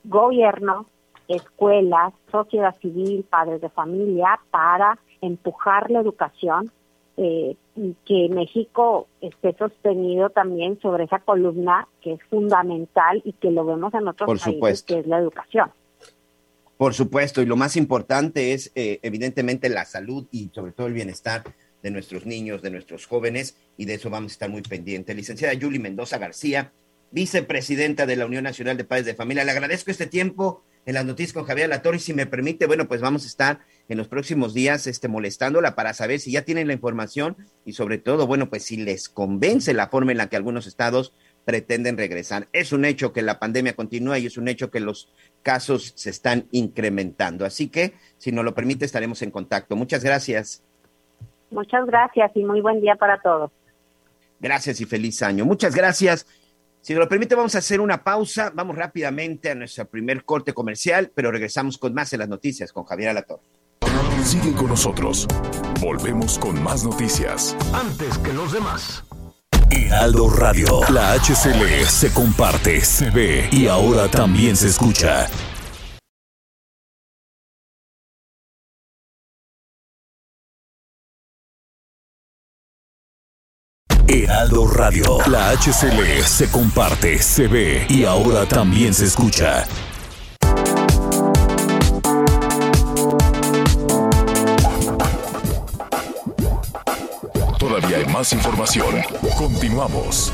[0.04, 0.86] gobierno,
[1.28, 6.70] escuelas, sociedad civil, padres de familia para empujar la educación
[7.16, 13.50] eh, y que México esté sostenido también sobre esa columna que es fundamental y que
[13.50, 14.94] lo vemos en otros Por países, supuesto.
[14.94, 15.70] que es la educación.
[16.76, 20.92] Por supuesto, y lo más importante es eh, evidentemente la salud y sobre todo el
[20.92, 21.44] bienestar
[21.82, 25.14] de nuestros niños, de nuestros jóvenes, y de eso vamos a estar muy pendientes.
[25.14, 26.72] Licenciada Yuli Mendoza García,
[27.12, 31.04] vicepresidenta de la Unión Nacional de Padres de Familia, le agradezco este tiempo en las
[31.04, 34.08] noticias con Javier Latorre, y si me permite, bueno, pues vamos a estar en los
[34.08, 38.50] próximos días este, molestándola para saber si ya tienen la información y sobre todo, bueno,
[38.50, 41.12] pues si les convence la forma en la que algunos estados
[41.44, 42.48] pretenden regresar.
[42.52, 46.10] Es un hecho que la pandemia continúa y es un hecho que los casos se
[46.10, 47.44] están incrementando.
[47.44, 49.76] Así que, si nos lo permite, estaremos en contacto.
[49.76, 50.62] Muchas gracias.
[51.50, 53.50] Muchas gracias y muy buen día para todos.
[54.40, 55.44] Gracias y feliz año.
[55.44, 56.26] Muchas gracias.
[56.84, 58.52] Si nos lo permite, vamos a hacer una pausa.
[58.54, 62.84] Vamos rápidamente a nuestro primer corte comercial, pero regresamos con más en las noticias con
[62.84, 63.40] Javier Alatorre.
[64.22, 65.26] Sigue con nosotros.
[65.80, 67.56] Volvemos con más noticias.
[67.72, 69.02] Antes que los demás.
[69.70, 70.80] Heraldo Radio.
[70.90, 75.26] La HCL se comparte, se ve y ahora también se escucha.
[84.62, 85.18] Radio.
[85.28, 89.66] La HCL se comparte, se ve y ahora también se escucha.
[97.58, 98.94] Todavía hay más información.
[99.36, 100.32] Continuamos.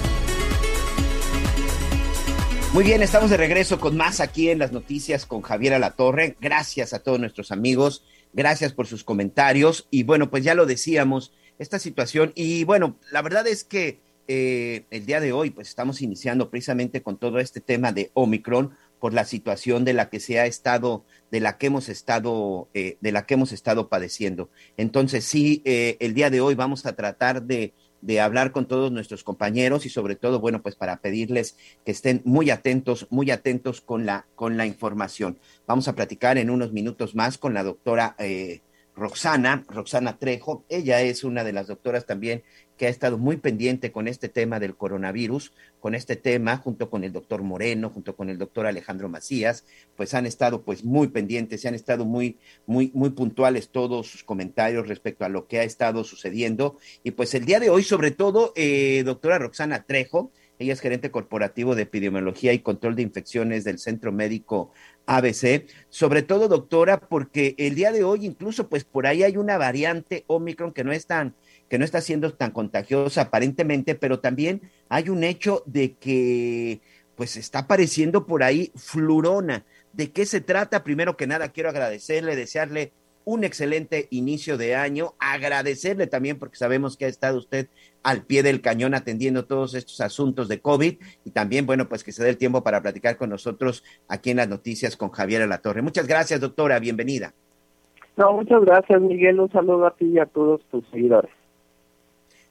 [2.74, 6.37] Muy bien, estamos de regreso con más aquí en las noticias con Javier Alatorre.
[6.40, 8.04] Gracias a todos nuestros amigos,
[8.35, 9.88] gracias por sus comentarios.
[9.90, 12.33] Y bueno, pues ya lo decíamos, esta situación.
[12.35, 17.02] Y bueno, la verdad es que eh, el día de hoy, pues estamos iniciando precisamente
[17.02, 21.04] con todo este tema de Omicron por la situación de la que se ha estado,
[21.32, 24.48] de la que hemos estado, eh, de la que hemos estado padeciendo.
[24.76, 27.72] Entonces, sí, eh, el día de hoy vamos a tratar de
[28.20, 32.50] hablar con todos nuestros compañeros y sobre todo, bueno, pues para pedirles que estén muy
[32.50, 35.40] atentos, muy atentos con la, con la información.
[35.66, 38.14] Vamos a platicar en unos minutos más con la doctora
[38.94, 40.64] Roxana, Roxana Trejo.
[40.68, 42.42] Ella es una de las doctoras también
[42.80, 47.04] que ha estado muy pendiente con este tema del coronavirus, con este tema, junto con
[47.04, 49.66] el doctor Moreno, junto con el doctor Alejandro Macías,
[49.98, 54.24] pues han estado pues muy pendientes, se han estado muy, muy, muy puntuales todos sus
[54.24, 56.78] comentarios respecto a lo que ha estado sucediendo.
[57.04, 61.10] Y pues el día de hoy, sobre todo, eh, doctora Roxana Trejo, ella es gerente
[61.10, 64.72] corporativo de epidemiología y control de infecciones del Centro Médico
[65.04, 65.66] ABC.
[65.88, 70.24] Sobre todo, doctora, porque el día de hoy incluso pues por ahí hay una variante
[70.28, 71.34] Omicron que no es tan
[71.70, 76.80] que no está siendo tan contagiosa aparentemente, pero también hay un hecho de que
[77.14, 79.64] pues está apareciendo por ahí flurona.
[79.92, 80.83] ¿De qué se trata?
[80.83, 82.92] Primero que nada, quiero agradecerle, desearle
[83.24, 87.68] un excelente inicio de año, agradecerle también porque sabemos que ha estado usted
[88.02, 92.11] al pie del cañón atendiendo todos estos asuntos de COVID y también, bueno, pues que
[92.11, 95.83] se dé el tiempo para platicar con nosotros aquí en las noticias con Javier Torre.
[95.83, 97.33] Muchas gracias, doctora, bienvenida.
[98.16, 99.38] No, muchas gracias, Miguel.
[99.38, 101.30] Un saludo a ti y a todos tus seguidores.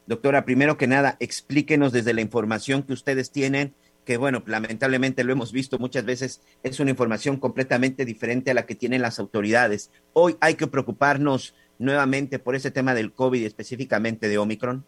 [0.09, 5.31] Doctora, primero que nada, explíquenos desde la información que ustedes tienen, que bueno, lamentablemente lo
[5.31, 9.91] hemos visto muchas veces, es una información completamente diferente a la que tienen las autoridades.
[10.13, 14.83] Hoy hay que preocuparnos nuevamente por ese tema del COVID, específicamente de Omicron.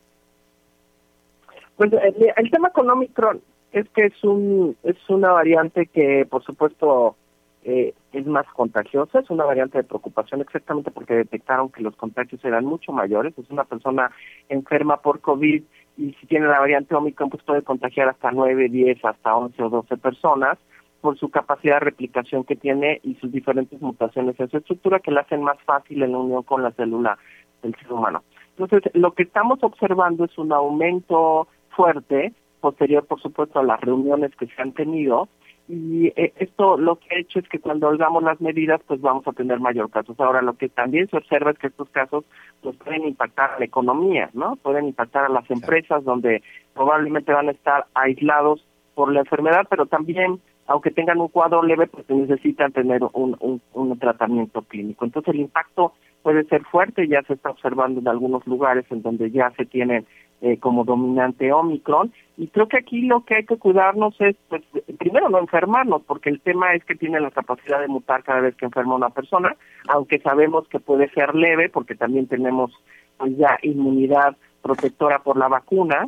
[1.77, 3.41] Pues el, el tema con Omicron
[3.73, 7.15] es que es un es una variante que, por supuesto,
[7.63, 12.43] eh, es más contagiosa, es una variante de preocupación exactamente porque detectaron que los contagios
[12.43, 14.12] eran mucho mayores, es una persona
[14.50, 15.63] enferma por COVID
[15.97, 19.69] y si tiene la variante Omicron pues puede contagiar hasta 9, 10, hasta 11 o
[19.69, 20.58] 12 personas
[21.02, 25.12] por su capacidad de replicación que tiene y sus diferentes mutaciones en su estructura que
[25.12, 27.17] la hacen más fácil en la unión con la célula
[27.63, 28.24] del ser humano.
[28.58, 34.36] Entonces, lo que estamos observando es un aumento fuerte, posterior por supuesto a las reuniones
[34.36, 35.28] que se han tenido,
[35.71, 39.25] y eh, esto lo que ha hecho es que cuando holgamos las medidas pues vamos
[39.25, 40.19] a tener mayor casos.
[40.19, 42.25] Ahora lo que también se observa es que estos casos
[42.62, 44.57] pues pueden impactar a la economía, ¿no?
[44.57, 49.86] Pueden impactar a las empresas donde probablemente van a estar aislados por la enfermedad, pero
[49.86, 55.05] también aunque tengan un cuadro leve pues necesitan tener un, un, un tratamiento clínico.
[55.05, 59.31] Entonces el impacto puede ser fuerte, ya se está observando en algunos lugares en donde
[59.31, 60.05] ya se tienen
[60.41, 62.12] eh, como dominante Omicron.
[62.38, 64.63] Y creo que aquí lo que hay que cuidarnos es, pues,
[64.97, 68.56] primero no enfermarnos, porque el tema es que tiene la capacidad de mutar cada vez
[68.56, 69.56] que enferma una persona,
[69.88, 72.71] aunque sabemos que puede ser leve, porque también tenemos
[73.17, 76.08] pues, ya inmunidad protectora por la vacuna,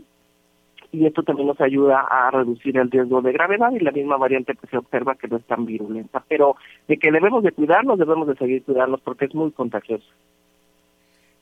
[0.92, 4.54] y esto también nos ayuda a reducir el riesgo de gravedad y la misma variante
[4.54, 6.24] que se observa que no es tan virulenta.
[6.28, 6.56] Pero
[6.88, 10.06] de que debemos de cuidarnos, debemos de seguir cuidarnos porque es muy contagioso.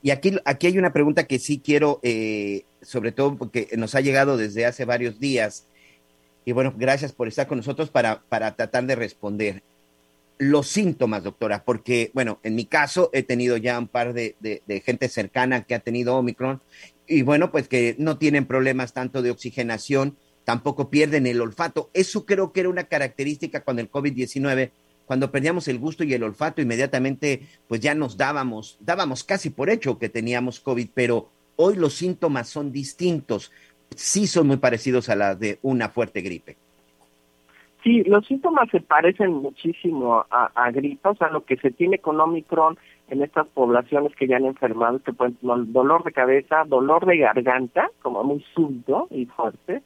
[0.02, 4.02] Y aquí, aquí hay una pregunta que sí quiero, eh, sobre todo porque nos ha
[4.02, 5.68] llegado desde hace varios días.
[6.44, 9.62] Y bueno, gracias por estar con nosotros para, para tratar de responder.
[10.40, 14.82] Los síntomas, doctora, porque, bueno, en mi caso he tenido ya un par de, de
[14.82, 16.62] gente cercana que ha tenido Omicron
[17.06, 21.90] y bueno, pues que no tienen problemas tanto de oxigenación, tampoco pierden el olfato.
[21.94, 24.72] Eso creo que era una característica con el COVID-19
[25.12, 29.70] cuando perdíamos el gusto y el olfato, inmediatamente pues ya nos dábamos, dábamos casi por
[29.70, 33.52] hecho que teníamos COVID, pero hoy los síntomas son distintos,
[33.94, 36.56] sí son muy parecidos a las de una fuerte gripe.
[37.84, 40.72] Sí, los síntomas se parecen muchísimo a,
[41.20, 42.78] sea, lo que se tiene con Omicron
[43.10, 47.92] en estas poblaciones que ya han enfermado, que pueden dolor de cabeza, dolor de garganta,
[48.02, 49.82] como muy súbito y fuerte,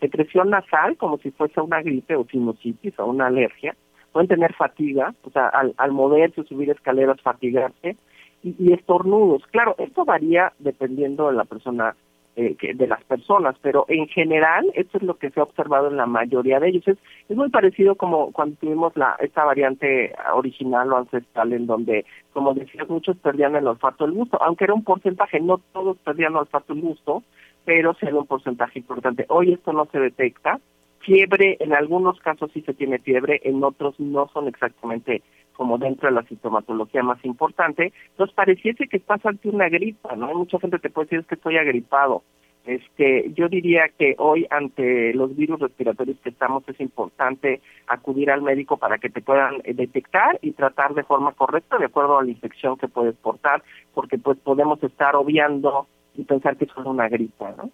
[0.00, 3.74] secreción nasal, como si fuese una gripe o sinusitis o una alergia,
[4.16, 7.98] pueden tener fatiga, o sea, al, al moverse subir escaleras, fatigarse,
[8.42, 9.42] y, estornudos.
[9.48, 11.94] Claro, esto varía dependiendo de la persona,
[12.34, 15.88] eh, que, de las personas, pero en general esto es lo que se ha observado
[15.88, 16.88] en la mayoría de ellos.
[16.88, 16.96] Es,
[17.28, 22.54] es muy parecido como cuando tuvimos la esta variante original o ancestral en donde, como
[22.54, 26.38] decías, muchos perdían el olfato el gusto, aunque era un porcentaje, no todos perdían el
[26.38, 27.22] olfato el gusto,
[27.66, 29.26] pero se da un porcentaje importante.
[29.28, 30.58] Hoy esto no se detecta.
[31.06, 36.08] Fiebre, en algunos casos sí se tiene fiebre, en otros no son exactamente como dentro
[36.08, 37.92] de la sintomatología más importante.
[38.10, 40.34] Entonces pareciese que estás ante una gripa, ¿no?
[40.34, 42.24] Mucha gente te puede decir es que estoy agripado.
[42.64, 48.42] Este, yo diría que hoy ante los virus respiratorios que estamos es importante acudir al
[48.42, 52.24] médico para que te puedan eh, detectar y tratar de forma correcta de acuerdo a
[52.24, 53.62] la infección que puedes portar,
[53.94, 55.86] porque pues podemos estar obviando
[56.16, 57.70] y pensar que es una gripa, ¿no?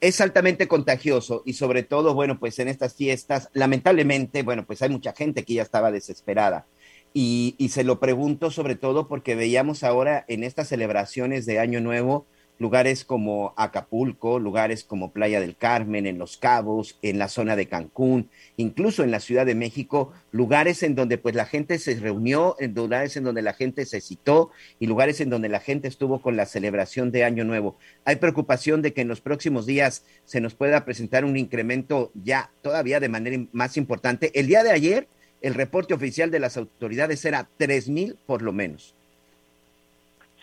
[0.00, 4.88] Es altamente contagioso y sobre todo, bueno, pues en estas fiestas, lamentablemente, bueno, pues hay
[4.88, 6.66] mucha gente que ya estaba desesperada.
[7.12, 11.80] Y, y, se lo pregunto sobre todo porque veíamos ahora en estas celebraciones de Año
[11.80, 12.26] Nuevo
[12.60, 17.66] lugares como Acapulco, lugares como Playa del Carmen, en Los Cabos, en la zona de
[17.66, 22.56] Cancún, incluso en la Ciudad de México, lugares en donde pues la gente se reunió,
[22.60, 26.20] en lugares en donde la gente se citó y lugares en donde la gente estuvo
[26.20, 27.78] con la celebración de Año Nuevo.
[28.04, 32.52] Hay preocupación de que en los próximos días se nos pueda presentar un incremento ya
[32.60, 34.38] todavía de manera más importante.
[34.38, 35.08] El día de ayer,
[35.40, 38.94] el reporte oficial de las autoridades era tres mil por lo menos.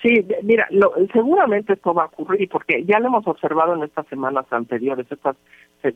[0.01, 4.05] Sí, mira, lo, seguramente esto va a ocurrir porque ya lo hemos observado en estas
[4.07, 5.11] semanas anteriores.
[5.11, 5.35] Estas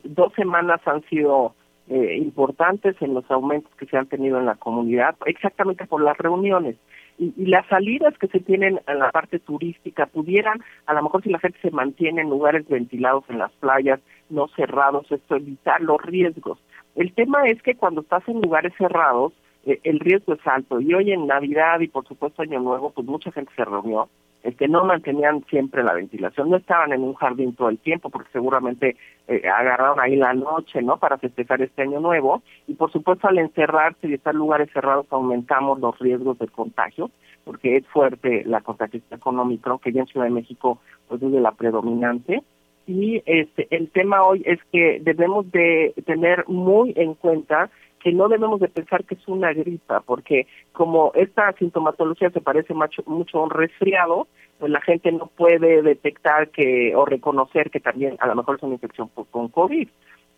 [0.04, 1.54] dos semanas han sido
[1.88, 6.18] eh, importantes en los aumentos que se han tenido en la comunidad, exactamente por las
[6.18, 6.76] reuniones.
[7.18, 11.22] Y, y, las salidas que se tienen en la parte turística pudieran, a lo mejor
[11.22, 14.00] si la gente se mantiene en lugares ventilados en las playas,
[14.30, 16.58] no cerrados, esto evitar los riesgos.
[16.96, 19.32] El tema es que cuando estás en lugares cerrados,
[19.64, 20.80] eh, el riesgo es alto.
[20.80, 24.08] Y hoy en Navidad y por supuesto Año Nuevo, pues mucha gente se reunió,
[24.42, 28.30] este, no mantenían siempre la ventilación, no estaban en un jardín todo el tiempo, porque
[28.32, 28.96] seguramente
[29.28, 30.96] eh, agarraron ahí la noche, ¿no?
[30.96, 32.42] Para festejar este Año Nuevo.
[32.66, 37.10] Y por supuesto al encerrarse y estar lugares cerrados aumentamos los riesgos de contagio,
[37.44, 41.40] porque es fuerte la contagiación económica, que ya en Ciudad de México pues es de
[41.40, 42.42] la predominante
[42.86, 47.70] y este el tema hoy es que debemos de tener muy en cuenta
[48.02, 52.74] que no debemos de pensar que es una gripa, porque como esta sintomatología se parece
[52.74, 54.26] mucho, mucho a un resfriado,
[54.58, 58.62] pues la gente no puede detectar que o reconocer que también a lo mejor es
[58.62, 59.88] una infección con COVID.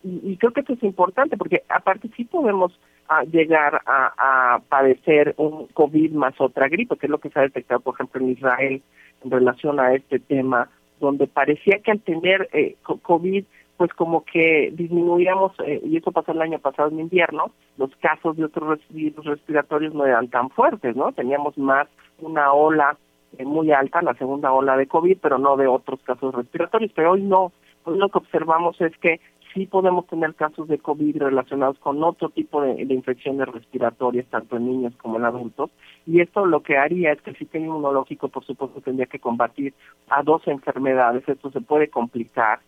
[0.07, 5.67] Y, creo que eso es importante, porque aparte sí podemos ah, llegar a, padecer un
[5.69, 8.83] COVID más otra gripa, que es lo que se ha detectado, por ejemplo, en Israel
[9.25, 10.69] en relación a este tema,
[11.01, 13.45] donde parecía que al tener eh, COVID
[13.77, 18.37] pues como que disminuíamos, eh, y eso pasó el año pasado en invierno, los casos
[18.37, 21.13] de otros virus respiratorios no eran tan fuertes, ¿no?
[21.13, 21.89] Teníamos más
[22.21, 22.97] una ola
[23.39, 27.13] eh, muy alta, la segunda ola de COVID, pero no de otros casos respiratorios, pero
[27.13, 27.53] hoy no,
[27.85, 29.21] hoy lo que observamos es que
[29.55, 34.67] sí podemos tener casos de COVID relacionados con otro tipo de, infecciones respiratorias, tanto en
[34.67, 35.71] niños como en adultos,
[36.07, 39.73] y esto lo que haría es que el sistema inmunológico, por supuesto, tendría que combatir
[40.09, 42.61] a dos enfermedades, esto se puede complicar,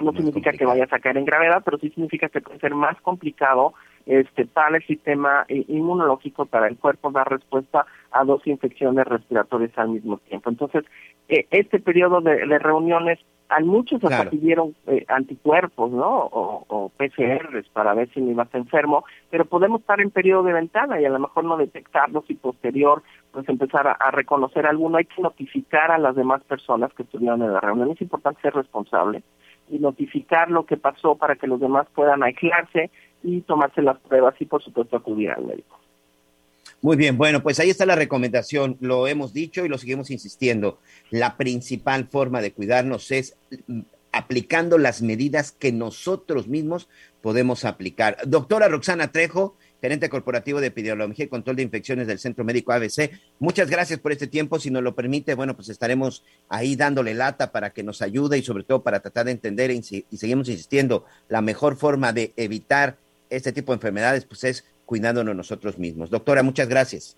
[0.00, 3.00] no significa que vaya a sacar en gravedad, pero sí significa que puede ser más
[3.00, 3.74] complicado
[4.08, 9.90] este para el sistema inmunológico, para el cuerpo dar respuesta a dos infecciones respiratorias al
[9.90, 10.48] mismo tiempo.
[10.48, 10.84] Entonces,
[11.28, 13.18] eh, este periodo de, reuniones,
[13.50, 16.08] a muchos hasta pidieron eh, anticuerpos, ¿no?
[16.08, 20.54] O, o, PCRs para ver si no ibas enfermo, pero podemos estar en periodo de
[20.54, 24.96] ventana y a lo mejor no detectarlos y posterior pues empezar a, a reconocer alguno.
[24.96, 27.90] Hay que notificar a las demás personas que estuvieron en la reunión.
[27.90, 29.22] Es importante ser responsable
[29.70, 32.90] y notificar lo que pasó para que los demás puedan aislarse
[33.22, 35.78] y tomarse las pruebas y por supuesto acudir al médico.
[36.80, 40.78] Muy bien, bueno, pues ahí está la recomendación, lo hemos dicho y lo seguimos insistiendo.
[41.10, 43.80] La principal forma de cuidarnos es mm,
[44.12, 46.88] aplicando las medidas que nosotros mismos
[47.20, 48.16] podemos aplicar.
[48.26, 53.10] Doctora Roxana Trejo, gerente corporativo de epidemiología y control de infecciones del Centro Médico ABC.
[53.38, 54.58] Muchas gracias por este tiempo.
[54.58, 58.42] Si nos lo permite, bueno, pues estaremos ahí dándole lata para que nos ayude y
[58.42, 62.96] sobre todo para tratar de entender y, seguimos insistiendo, la mejor forma de evitar
[63.30, 66.10] este tipo de enfermedades, pues es cuidándonos nosotros mismos.
[66.10, 67.16] Doctora, muchas gracias.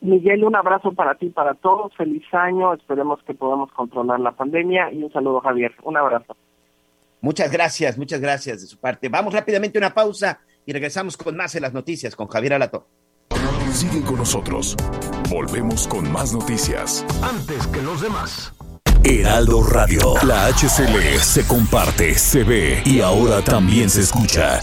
[0.00, 1.94] Miguel, un abrazo para ti, para todos.
[1.96, 2.74] Feliz año.
[2.74, 5.72] Esperemos que podamos controlar la pandemia y un saludo, Javier.
[5.82, 6.36] Un abrazo.
[7.24, 9.08] Muchas gracias, muchas gracias de su parte.
[9.08, 12.88] Vamos rápidamente a una pausa y regresamos con más en las noticias con Javier Alato.
[13.72, 14.76] Sigue con nosotros.
[15.28, 17.04] Volvemos con más noticias.
[17.22, 18.52] Antes que los demás.
[19.02, 20.14] Heraldo Radio.
[20.22, 24.62] La HCL se comparte, se ve y ahora también se escucha.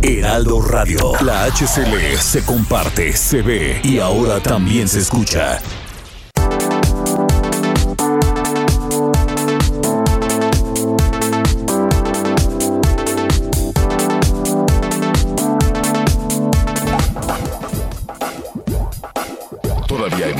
[0.00, 1.12] Heraldo Radio.
[1.22, 5.60] La HCL se comparte, se ve y ahora también se escucha.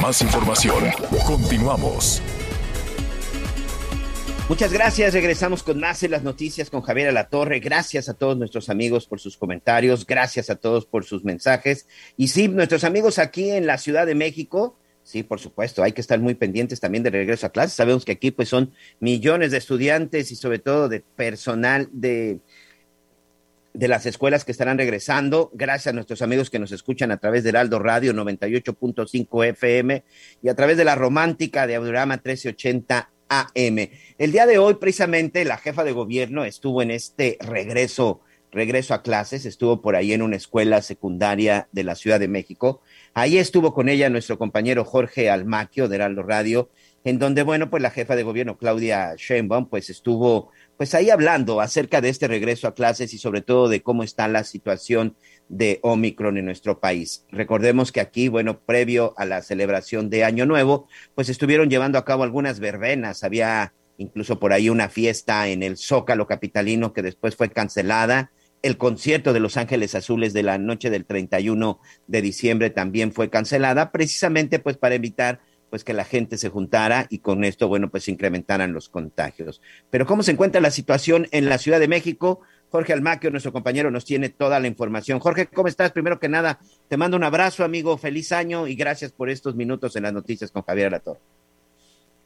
[0.04, 0.84] Más información.
[1.26, 2.20] Continuamos.
[4.50, 5.14] Muchas gracias.
[5.14, 7.58] Regresamos con más en las noticias con Javier Alatorre.
[7.58, 10.04] Gracias a todos nuestros amigos por sus comentarios.
[10.04, 11.88] Gracias a todos por sus mensajes.
[12.18, 16.02] Y sí, nuestros amigos aquí en la Ciudad de México, sí, por supuesto, hay que
[16.02, 17.72] estar muy pendientes también de regreso a clases.
[17.72, 22.40] Sabemos que aquí pues son millones de estudiantes y sobre todo de personal de,
[23.74, 25.50] de las escuelas que estarán regresando.
[25.52, 30.04] Gracias a nuestros amigos que nos escuchan a través del Aldo Radio 98.5 FM
[30.42, 33.90] y a través de la romántica de Audiorama 1380 AM.
[34.18, 38.20] El día de hoy, precisamente, la jefa de gobierno estuvo en este regreso,
[38.52, 42.80] regreso a clases, estuvo por ahí en una escuela secundaria de la Ciudad de México.
[43.12, 46.70] Ahí estuvo con ella nuestro compañero Jorge Almaquio de Heraldo Radio,
[47.02, 51.60] en donde, bueno, pues la jefa de gobierno, Claudia Sheinbaum, pues estuvo, pues ahí hablando
[51.60, 55.16] acerca de este regreso a clases y sobre todo de cómo está la situación
[55.48, 57.26] de Omicron en nuestro país.
[57.30, 62.04] Recordemos que aquí, bueno, previo a la celebración de Año Nuevo, pues estuvieron llevando a
[62.04, 67.36] cabo algunas verbenas, había incluso por ahí una fiesta en el Zócalo capitalino que después
[67.36, 68.32] fue cancelada.
[68.62, 73.28] El concierto de Los Ángeles Azules de la noche del 31 de diciembre también fue
[73.30, 75.40] cancelada, precisamente pues para evitar
[75.74, 79.60] pues que la gente se juntara y con esto, bueno, pues incrementaran los contagios.
[79.90, 82.42] Pero ¿cómo se encuentra la situación en la Ciudad de México?
[82.68, 85.18] Jorge Almaquio, nuestro compañero, nos tiene toda la información.
[85.18, 85.90] Jorge, ¿cómo estás?
[85.90, 89.96] Primero que nada, te mando un abrazo, amigo, feliz año y gracias por estos minutos
[89.96, 91.18] en las noticias con Javier Alator.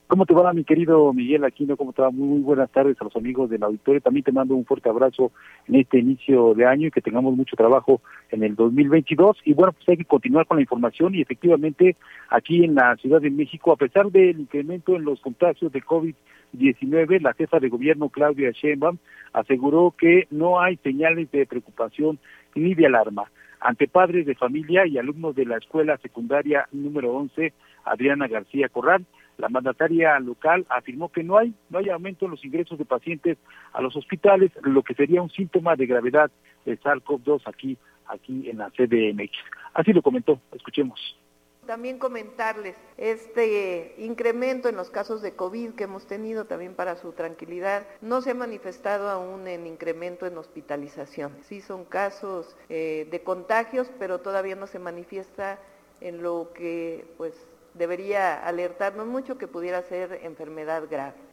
[0.09, 1.77] ¿Cómo te va, mi querido Miguel Aquino?
[1.77, 2.11] ¿Cómo te va?
[2.11, 4.01] Muy, buenas tardes a los amigos del auditorio.
[4.01, 5.33] También te mando un fuerte abrazo
[5.67, 8.01] en este inicio de año y que tengamos mucho trabajo
[8.31, 9.37] en el 2022.
[9.45, 11.95] Y bueno, pues hay que continuar con la información y efectivamente
[12.31, 17.21] aquí en la Ciudad de México, a pesar del incremento en los contagios de COVID-19,
[17.21, 18.97] la jefa de gobierno Claudia Sheinbaum
[19.35, 22.19] aseguró que no hay señales de preocupación
[22.55, 23.31] ni de alarma.
[23.61, 27.53] Ante padres de familia y alumnos de la escuela secundaria número 11,
[27.85, 29.05] Adriana García Corral,
[29.39, 33.39] la mandataria local afirmó que no hay no hay aumento en los ingresos de pacientes
[33.73, 36.31] a los hospitales, lo que sería un síntoma de gravedad
[36.67, 39.33] de SARS-CoV-2 aquí aquí en la CDMX.
[39.75, 41.19] Así lo comentó, escuchemos.
[41.67, 47.13] También comentarles este incremento en los casos de COVID que hemos tenido también para su
[47.13, 47.87] tranquilidad.
[48.01, 51.37] No se ha manifestado aún en incremento en hospitalización.
[51.43, 55.59] Sí son casos eh, de contagios, pero todavía no se manifiesta
[56.01, 57.35] en lo que pues
[57.79, 61.29] debería alertarnos mucho que pudiera ser enfermedad grave.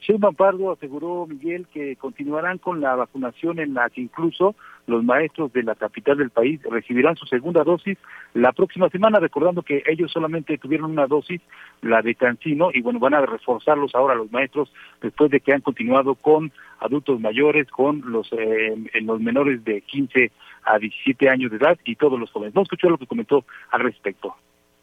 [0.00, 4.54] Sheinbaum Pardo aseguró, Miguel, que continuarán con la vacunación en la que incluso
[4.86, 7.98] los maestros de la capital del país recibirán su segunda dosis
[8.32, 11.42] la próxima semana, recordando que ellos solamente tuvieron una dosis,
[11.82, 14.72] la de Cancino, y bueno, van a reforzarlos ahora los maestros
[15.02, 20.30] después de que han continuado con adultos mayores, con los, eh, los menores de 15
[20.68, 22.54] a 17 años de edad y todos los jóvenes.
[22.54, 24.34] Vamos a lo que comentó al respecto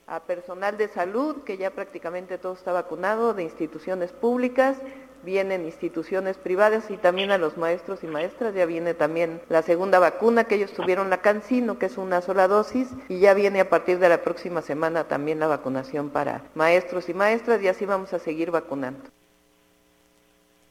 [0.08, 4.80] a personal de salud, que ya prácticamente todo está vacunado, de instituciones públicas,
[5.24, 9.98] vienen instituciones privadas y también a los maestros y maestras, ya viene también la segunda
[9.98, 13.70] vacuna, que ellos tuvieron la Cancino, que es una sola dosis, y ya viene a
[13.70, 18.14] partir de la próxima semana también la vacunación para maestros y maestras, y así vamos
[18.14, 19.10] a seguir vacunando.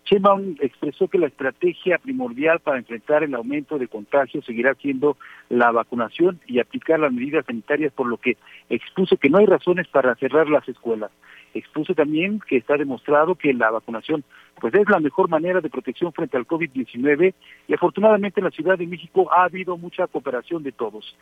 [0.05, 5.17] Sheinbaum expresó que la estrategia primordial para enfrentar el aumento de contagios seguirá siendo
[5.49, 8.37] la vacunación y aplicar las medidas sanitarias, por lo que
[8.69, 11.11] expuso que no hay razones para cerrar las escuelas.
[11.55, 14.25] Expuso también que está demostrado que la vacunación
[14.61, 17.35] pues es la mejor manera de protección frente al COVID-19
[17.67, 21.17] y afortunadamente en la Ciudad de México ha habido mucha cooperación de todos.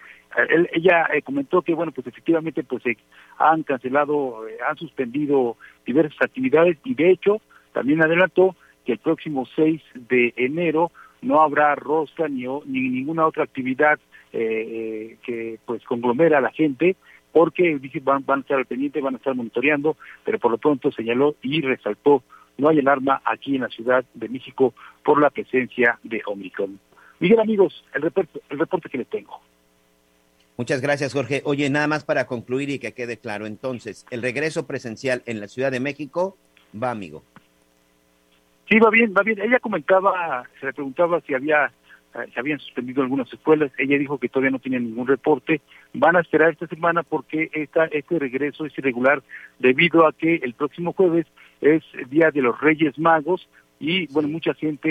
[0.73, 2.97] ella eh, comentó que bueno, pues efectivamente pues se
[3.39, 5.57] han cancelado, eh, han suspendido
[5.87, 7.41] diversas actividades y de hecho
[7.73, 8.55] también adelantó
[8.85, 13.99] que el próximo 6 de enero no habrá rosca ni, ni ninguna otra actividad
[14.33, 16.97] eh, eh, que pues conglomera a la gente
[17.33, 21.37] porque van, a estar al pendiente, van a estar monitoreando, pero por lo pronto señaló
[21.43, 22.23] y resaltó
[22.59, 26.79] no hay alarma aquí en la Ciudad de México por la presencia de Omicron.
[27.19, 29.41] Miguel, amigos, el reporte, el reporte que les tengo.
[30.59, 31.41] Muchas gracias, Jorge.
[31.45, 35.49] Oye, nada más para concluir y que quede claro, entonces, el regreso presencial en la
[35.49, 36.37] Ciudad de México
[36.81, 37.23] va, amigo.
[38.73, 39.39] Sí, va bien, va bien.
[39.39, 41.67] Ella comentaba, se le preguntaba si había
[42.15, 43.71] eh, se habían suspendido algunas escuelas.
[43.77, 45.61] Ella dijo que todavía no tiene ningún reporte.
[45.93, 49.23] Van a esperar esta semana porque esta, este regreso es irregular
[49.59, 51.27] debido a que el próximo jueves
[51.61, 53.47] es Día de los Reyes Magos
[53.79, 54.89] y, bueno, mucha gente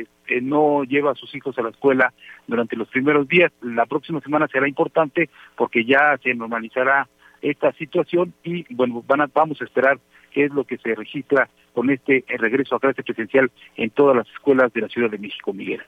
[0.00, 2.14] eh, eh, no lleva a sus hijos a la escuela
[2.46, 3.50] durante los primeros días.
[3.62, 7.08] La próxima semana será importante porque ya se normalizará
[7.42, 9.98] esta situación y, bueno, van a, vamos a esperar
[10.30, 14.28] qué es lo que se registra con este regreso a clase presencial en todas las
[14.28, 15.82] escuelas de la Ciudad de México, Miguel.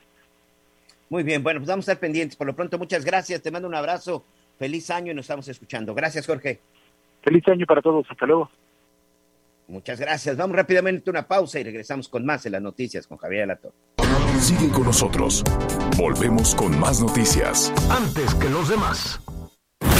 [1.09, 2.37] Muy bien, bueno, pues vamos a estar pendientes.
[2.37, 3.41] Por lo pronto, muchas gracias.
[3.41, 4.25] Te mando un abrazo.
[4.59, 5.95] Feliz año y nos estamos escuchando.
[5.95, 6.61] Gracias, Jorge.
[7.23, 8.07] Feliz año para todos.
[8.11, 8.51] Hasta luego.
[9.69, 10.37] Muchas gracias.
[10.37, 13.73] Vamos rápidamente a una pausa y regresamos con más en las noticias con Javier Alato.
[14.41, 15.43] Sigue con nosotros.
[15.97, 17.73] Volvemos con más noticias.
[17.91, 19.21] Antes que los demás.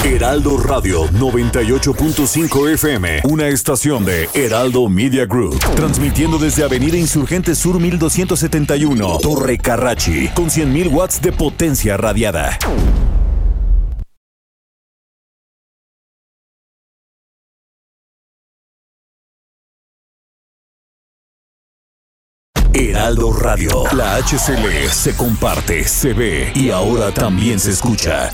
[0.05, 7.81] Heraldo Radio 98.5 FM, una estación de Heraldo Media Group, transmitiendo desde Avenida Insurgente Sur
[7.81, 12.59] 1271, Torre Carrachi, con 100.000 watts de potencia radiada.
[22.73, 28.33] Heraldo Radio, la HCL se comparte, se ve y ahora también se escucha.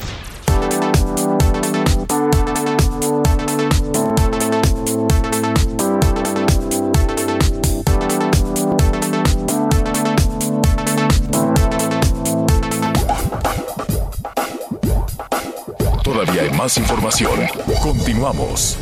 [16.63, 17.41] Más información.
[17.83, 18.79] Continuamos.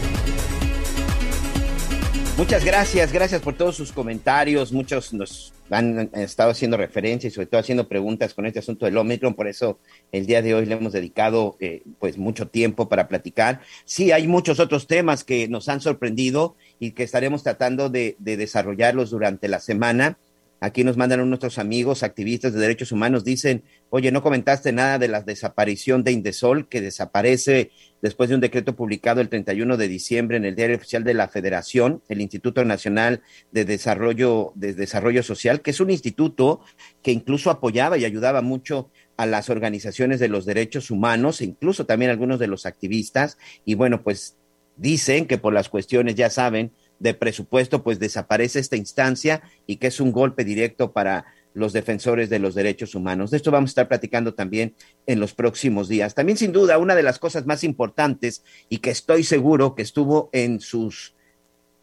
[2.37, 4.71] Muchas gracias, gracias por todos sus comentarios.
[4.71, 8.99] Muchos nos han estado haciendo referencia y sobre todo haciendo preguntas con este asunto del
[8.99, 9.33] Omicron.
[9.33, 9.79] Por eso
[10.13, 13.63] el día de hoy le hemos dedicado eh, pues mucho tiempo para platicar.
[13.87, 18.37] Sí, hay muchos otros temas que nos han sorprendido y que estaremos tratando de, de
[18.37, 20.19] desarrollarlos durante la semana.
[20.63, 25.09] Aquí nos mandan nuestros amigos activistas de derechos humanos, dicen, oye, no comentaste nada de
[25.09, 27.71] la desaparición de Indesol, que desaparece
[28.03, 31.29] después de un decreto publicado el 31 de diciembre en el Diario Oficial de la
[31.29, 36.61] Federación, el Instituto Nacional de Desarrollo, de Desarrollo Social, que es un instituto
[37.03, 41.87] que incluso apoyaba y ayudaba mucho a las organizaciones de los derechos humanos, e incluso
[41.87, 44.37] también algunos de los activistas, y bueno, pues
[44.77, 49.89] dicen que por las cuestiones, ya saben, de presupuesto, pues desaparece esta instancia y que
[49.89, 53.31] es un golpe directo para los defensores de los derechos humanos.
[53.31, 54.75] De esto vamos a estar platicando también
[55.07, 56.15] en los próximos días.
[56.15, 60.31] También, sin duda, una de las cosas más importantes y que estoy seguro que estuvo
[60.33, 61.17] en sus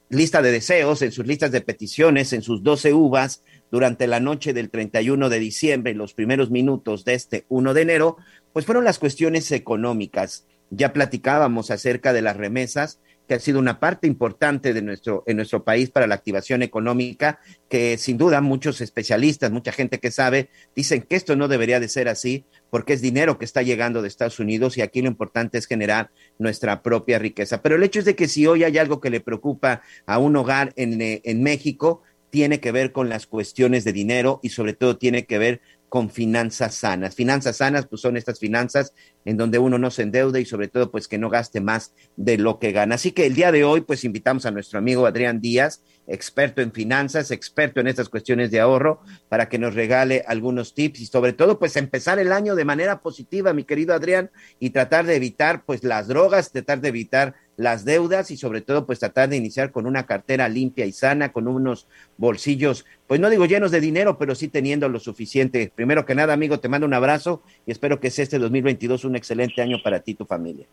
[0.09, 4.53] lista de deseos, en sus listas de peticiones, en sus 12 uvas durante la noche
[4.53, 8.17] del 31 de diciembre y los primeros minutos de este 1 de enero,
[8.53, 10.45] pues fueron las cuestiones económicas.
[10.69, 15.37] Ya platicábamos acerca de las remesas, que ha sido una parte importante de nuestro, en
[15.37, 20.49] nuestro país para la activación económica, que sin duda muchos especialistas, mucha gente que sabe,
[20.75, 24.07] dicen que esto no debería de ser así, porque es dinero que está llegando de
[24.07, 27.61] Estados Unidos y aquí lo importante es generar nuestra propia riqueza.
[27.61, 30.35] Pero el hecho es de que si hoy hay algo que le preocupa a un
[30.35, 34.97] hogar en, en México, tiene que ver con las cuestiones de dinero y sobre todo
[34.97, 37.15] tiene que ver con finanzas sanas.
[37.15, 38.93] Finanzas sanas, pues son estas finanzas
[39.25, 42.37] en donde uno no se endeude y sobre todo, pues que no gaste más de
[42.37, 42.95] lo que gana.
[42.95, 46.71] Así que el día de hoy, pues invitamos a nuestro amigo Adrián Díaz, experto en
[46.71, 51.33] finanzas, experto en estas cuestiones de ahorro, para que nos regale algunos tips y sobre
[51.33, 55.63] todo, pues empezar el año de manera positiva, mi querido Adrián, y tratar de evitar,
[55.65, 59.71] pues las drogas, tratar de evitar las deudas y sobre todo pues tratar de iniciar
[59.71, 61.87] con una cartera limpia y sana, con unos
[62.17, 65.71] bolsillos, pues no digo llenos de dinero, pero sí teniendo lo suficiente.
[65.75, 69.15] Primero que nada, amigo, te mando un abrazo y espero que sea este 2022 un
[69.15, 70.67] excelente año para ti y tu familia.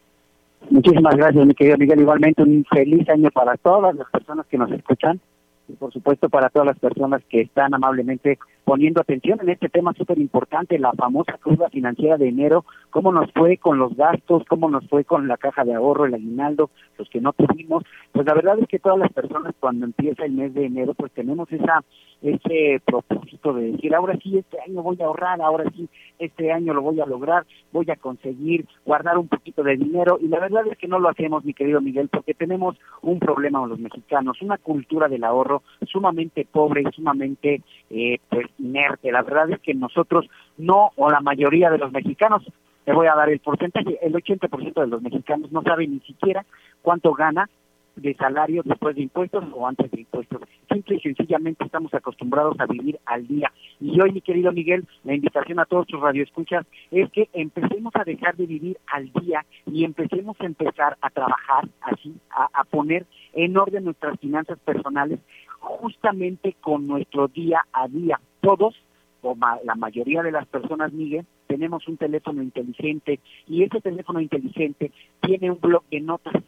[0.71, 2.01] Muchísimas gracias, mi querido Miguel.
[2.01, 5.21] Igualmente un feliz año para todas las personas que nos escuchan
[5.69, 9.93] y por supuesto para todas las personas que están amablemente poniendo atención en este tema
[9.93, 14.71] súper importante, la famosa cruda financiera de enero, cómo nos fue con los gastos, cómo
[14.71, 17.85] nos fue con la caja de ahorro, el aguinaldo, los que no tuvimos.
[18.13, 21.13] Pues la verdad es que todas las personas cuando empieza el mes de enero, pues
[21.13, 21.85] tenemos esa
[22.25, 25.89] ese propósito de decir, ahora sí, este año voy a ahorrar, ahora sí,
[26.19, 30.19] este año lo voy a lograr, voy a conseguir guardar un poquito de dinero.
[30.21, 33.61] Y la verdad es que no lo hacemos, mi querido Miguel, porque tenemos un problema
[33.61, 35.54] con los mexicanos, una cultura del ahorro
[35.87, 39.13] sumamente pobre, sumamente, eh, pues, inerte.
[39.13, 40.27] La verdad es que nosotros
[40.59, 42.43] no, o la mayoría de los mexicanos,
[42.85, 46.45] te voy a dar el porcentaje, el 80% de los mexicanos no saben ni siquiera
[46.83, 47.49] cuánto gana
[47.97, 50.41] de salario después de impuestos o antes de impuestos.
[50.71, 53.53] Simple y sencillamente estamos acostumbrados a vivir al día.
[53.81, 58.05] Y hoy, mi querido Miguel, la invitación a todos tus radioescuchas es que empecemos a
[58.05, 63.57] dejar de vivir al día y empecemos a empezar a trabajar así, a poner en
[63.57, 65.21] orden nuestras finanzas personales
[65.59, 68.21] justamente con nuestro día a día.
[68.41, 68.75] Todos
[69.23, 74.93] o la mayoría de las personas, Miguel, tenemos un teléfono inteligente y ese teléfono inteligente
[75.21, 76.43] tiene un blog de notas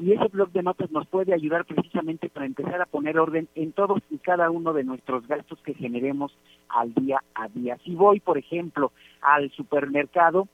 [0.00, 3.72] y ese blog de notas nos puede ayudar precisamente para empezar a poner orden en
[3.72, 6.36] todos y cada uno de nuestros gastos que generemos
[6.68, 7.78] al día a día.
[7.84, 10.48] Si voy, por ejemplo, al supermercado,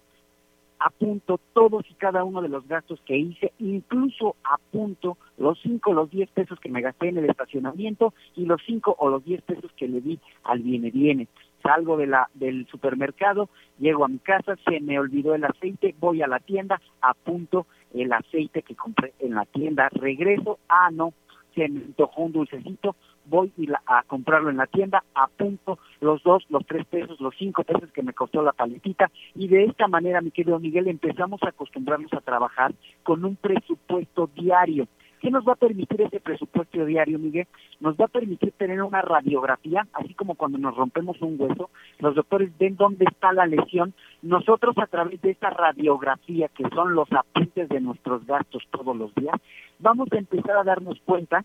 [0.80, 5.94] apunto todos y cada uno de los gastos que hice, incluso apunto los 5 o
[5.94, 9.42] los 10 pesos que me gasté en el estacionamiento y los 5 o los 10
[9.42, 11.28] pesos que le di al viene viene.
[11.62, 16.22] salgo de la, del supermercado, llego a mi casa, se me olvidó el aceite, voy
[16.22, 21.12] a la tienda, apunto el aceite que compré en la tienda, regreso, ah, no,
[21.54, 22.96] se me antojó un dulcecito,
[23.30, 23.52] voy
[23.86, 28.02] a comprarlo en la tienda, apunto los dos, los tres pesos, los cinco pesos que
[28.02, 32.20] me costó la paletita y de esta manera, mi querido Miguel, empezamos a acostumbrarnos a
[32.20, 32.74] trabajar
[33.04, 34.86] con un presupuesto diario.
[35.20, 37.46] ¿Qué nos va a permitir ese presupuesto diario, Miguel?
[37.78, 41.68] Nos va a permitir tener una radiografía, así como cuando nos rompemos un hueso,
[41.98, 43.92] los doctores ven dónde está la lesión.
[44.22, 49.14] Nosotros a través de esta radiografía, que son los apuntes de nuestros gastos todos los
[49.14, 49.36] días,
[49.78, 51.44] vamos a empezar a darnos cuenta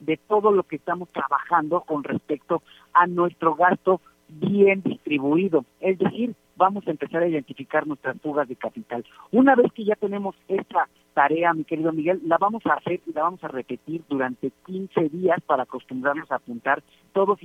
[0.00, 5.64] de todo lo que estamos trabajando con respecto a nuestro gasto bien distribuido.
[5.80, 9.04] Es decir, vamos a empezar a identificar nuestras fugas de capital.
[9.32, 13.12] Una vez que ya tenemos esta tarea, mi querido Miguel, la vamos a hacer y
[13.12, 16.82] la vamos a repetir durante 15 días para acostumbrarnos a apuntar
[17.12, 17.38] todos.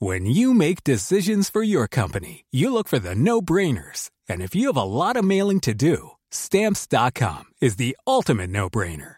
[0.00, 4.10] When you make decisions for your company, you look for the no-brainers.
[4.28, 9.17] And if you have a lot of mailing to do, stamps.com is the ultimate no-brainer.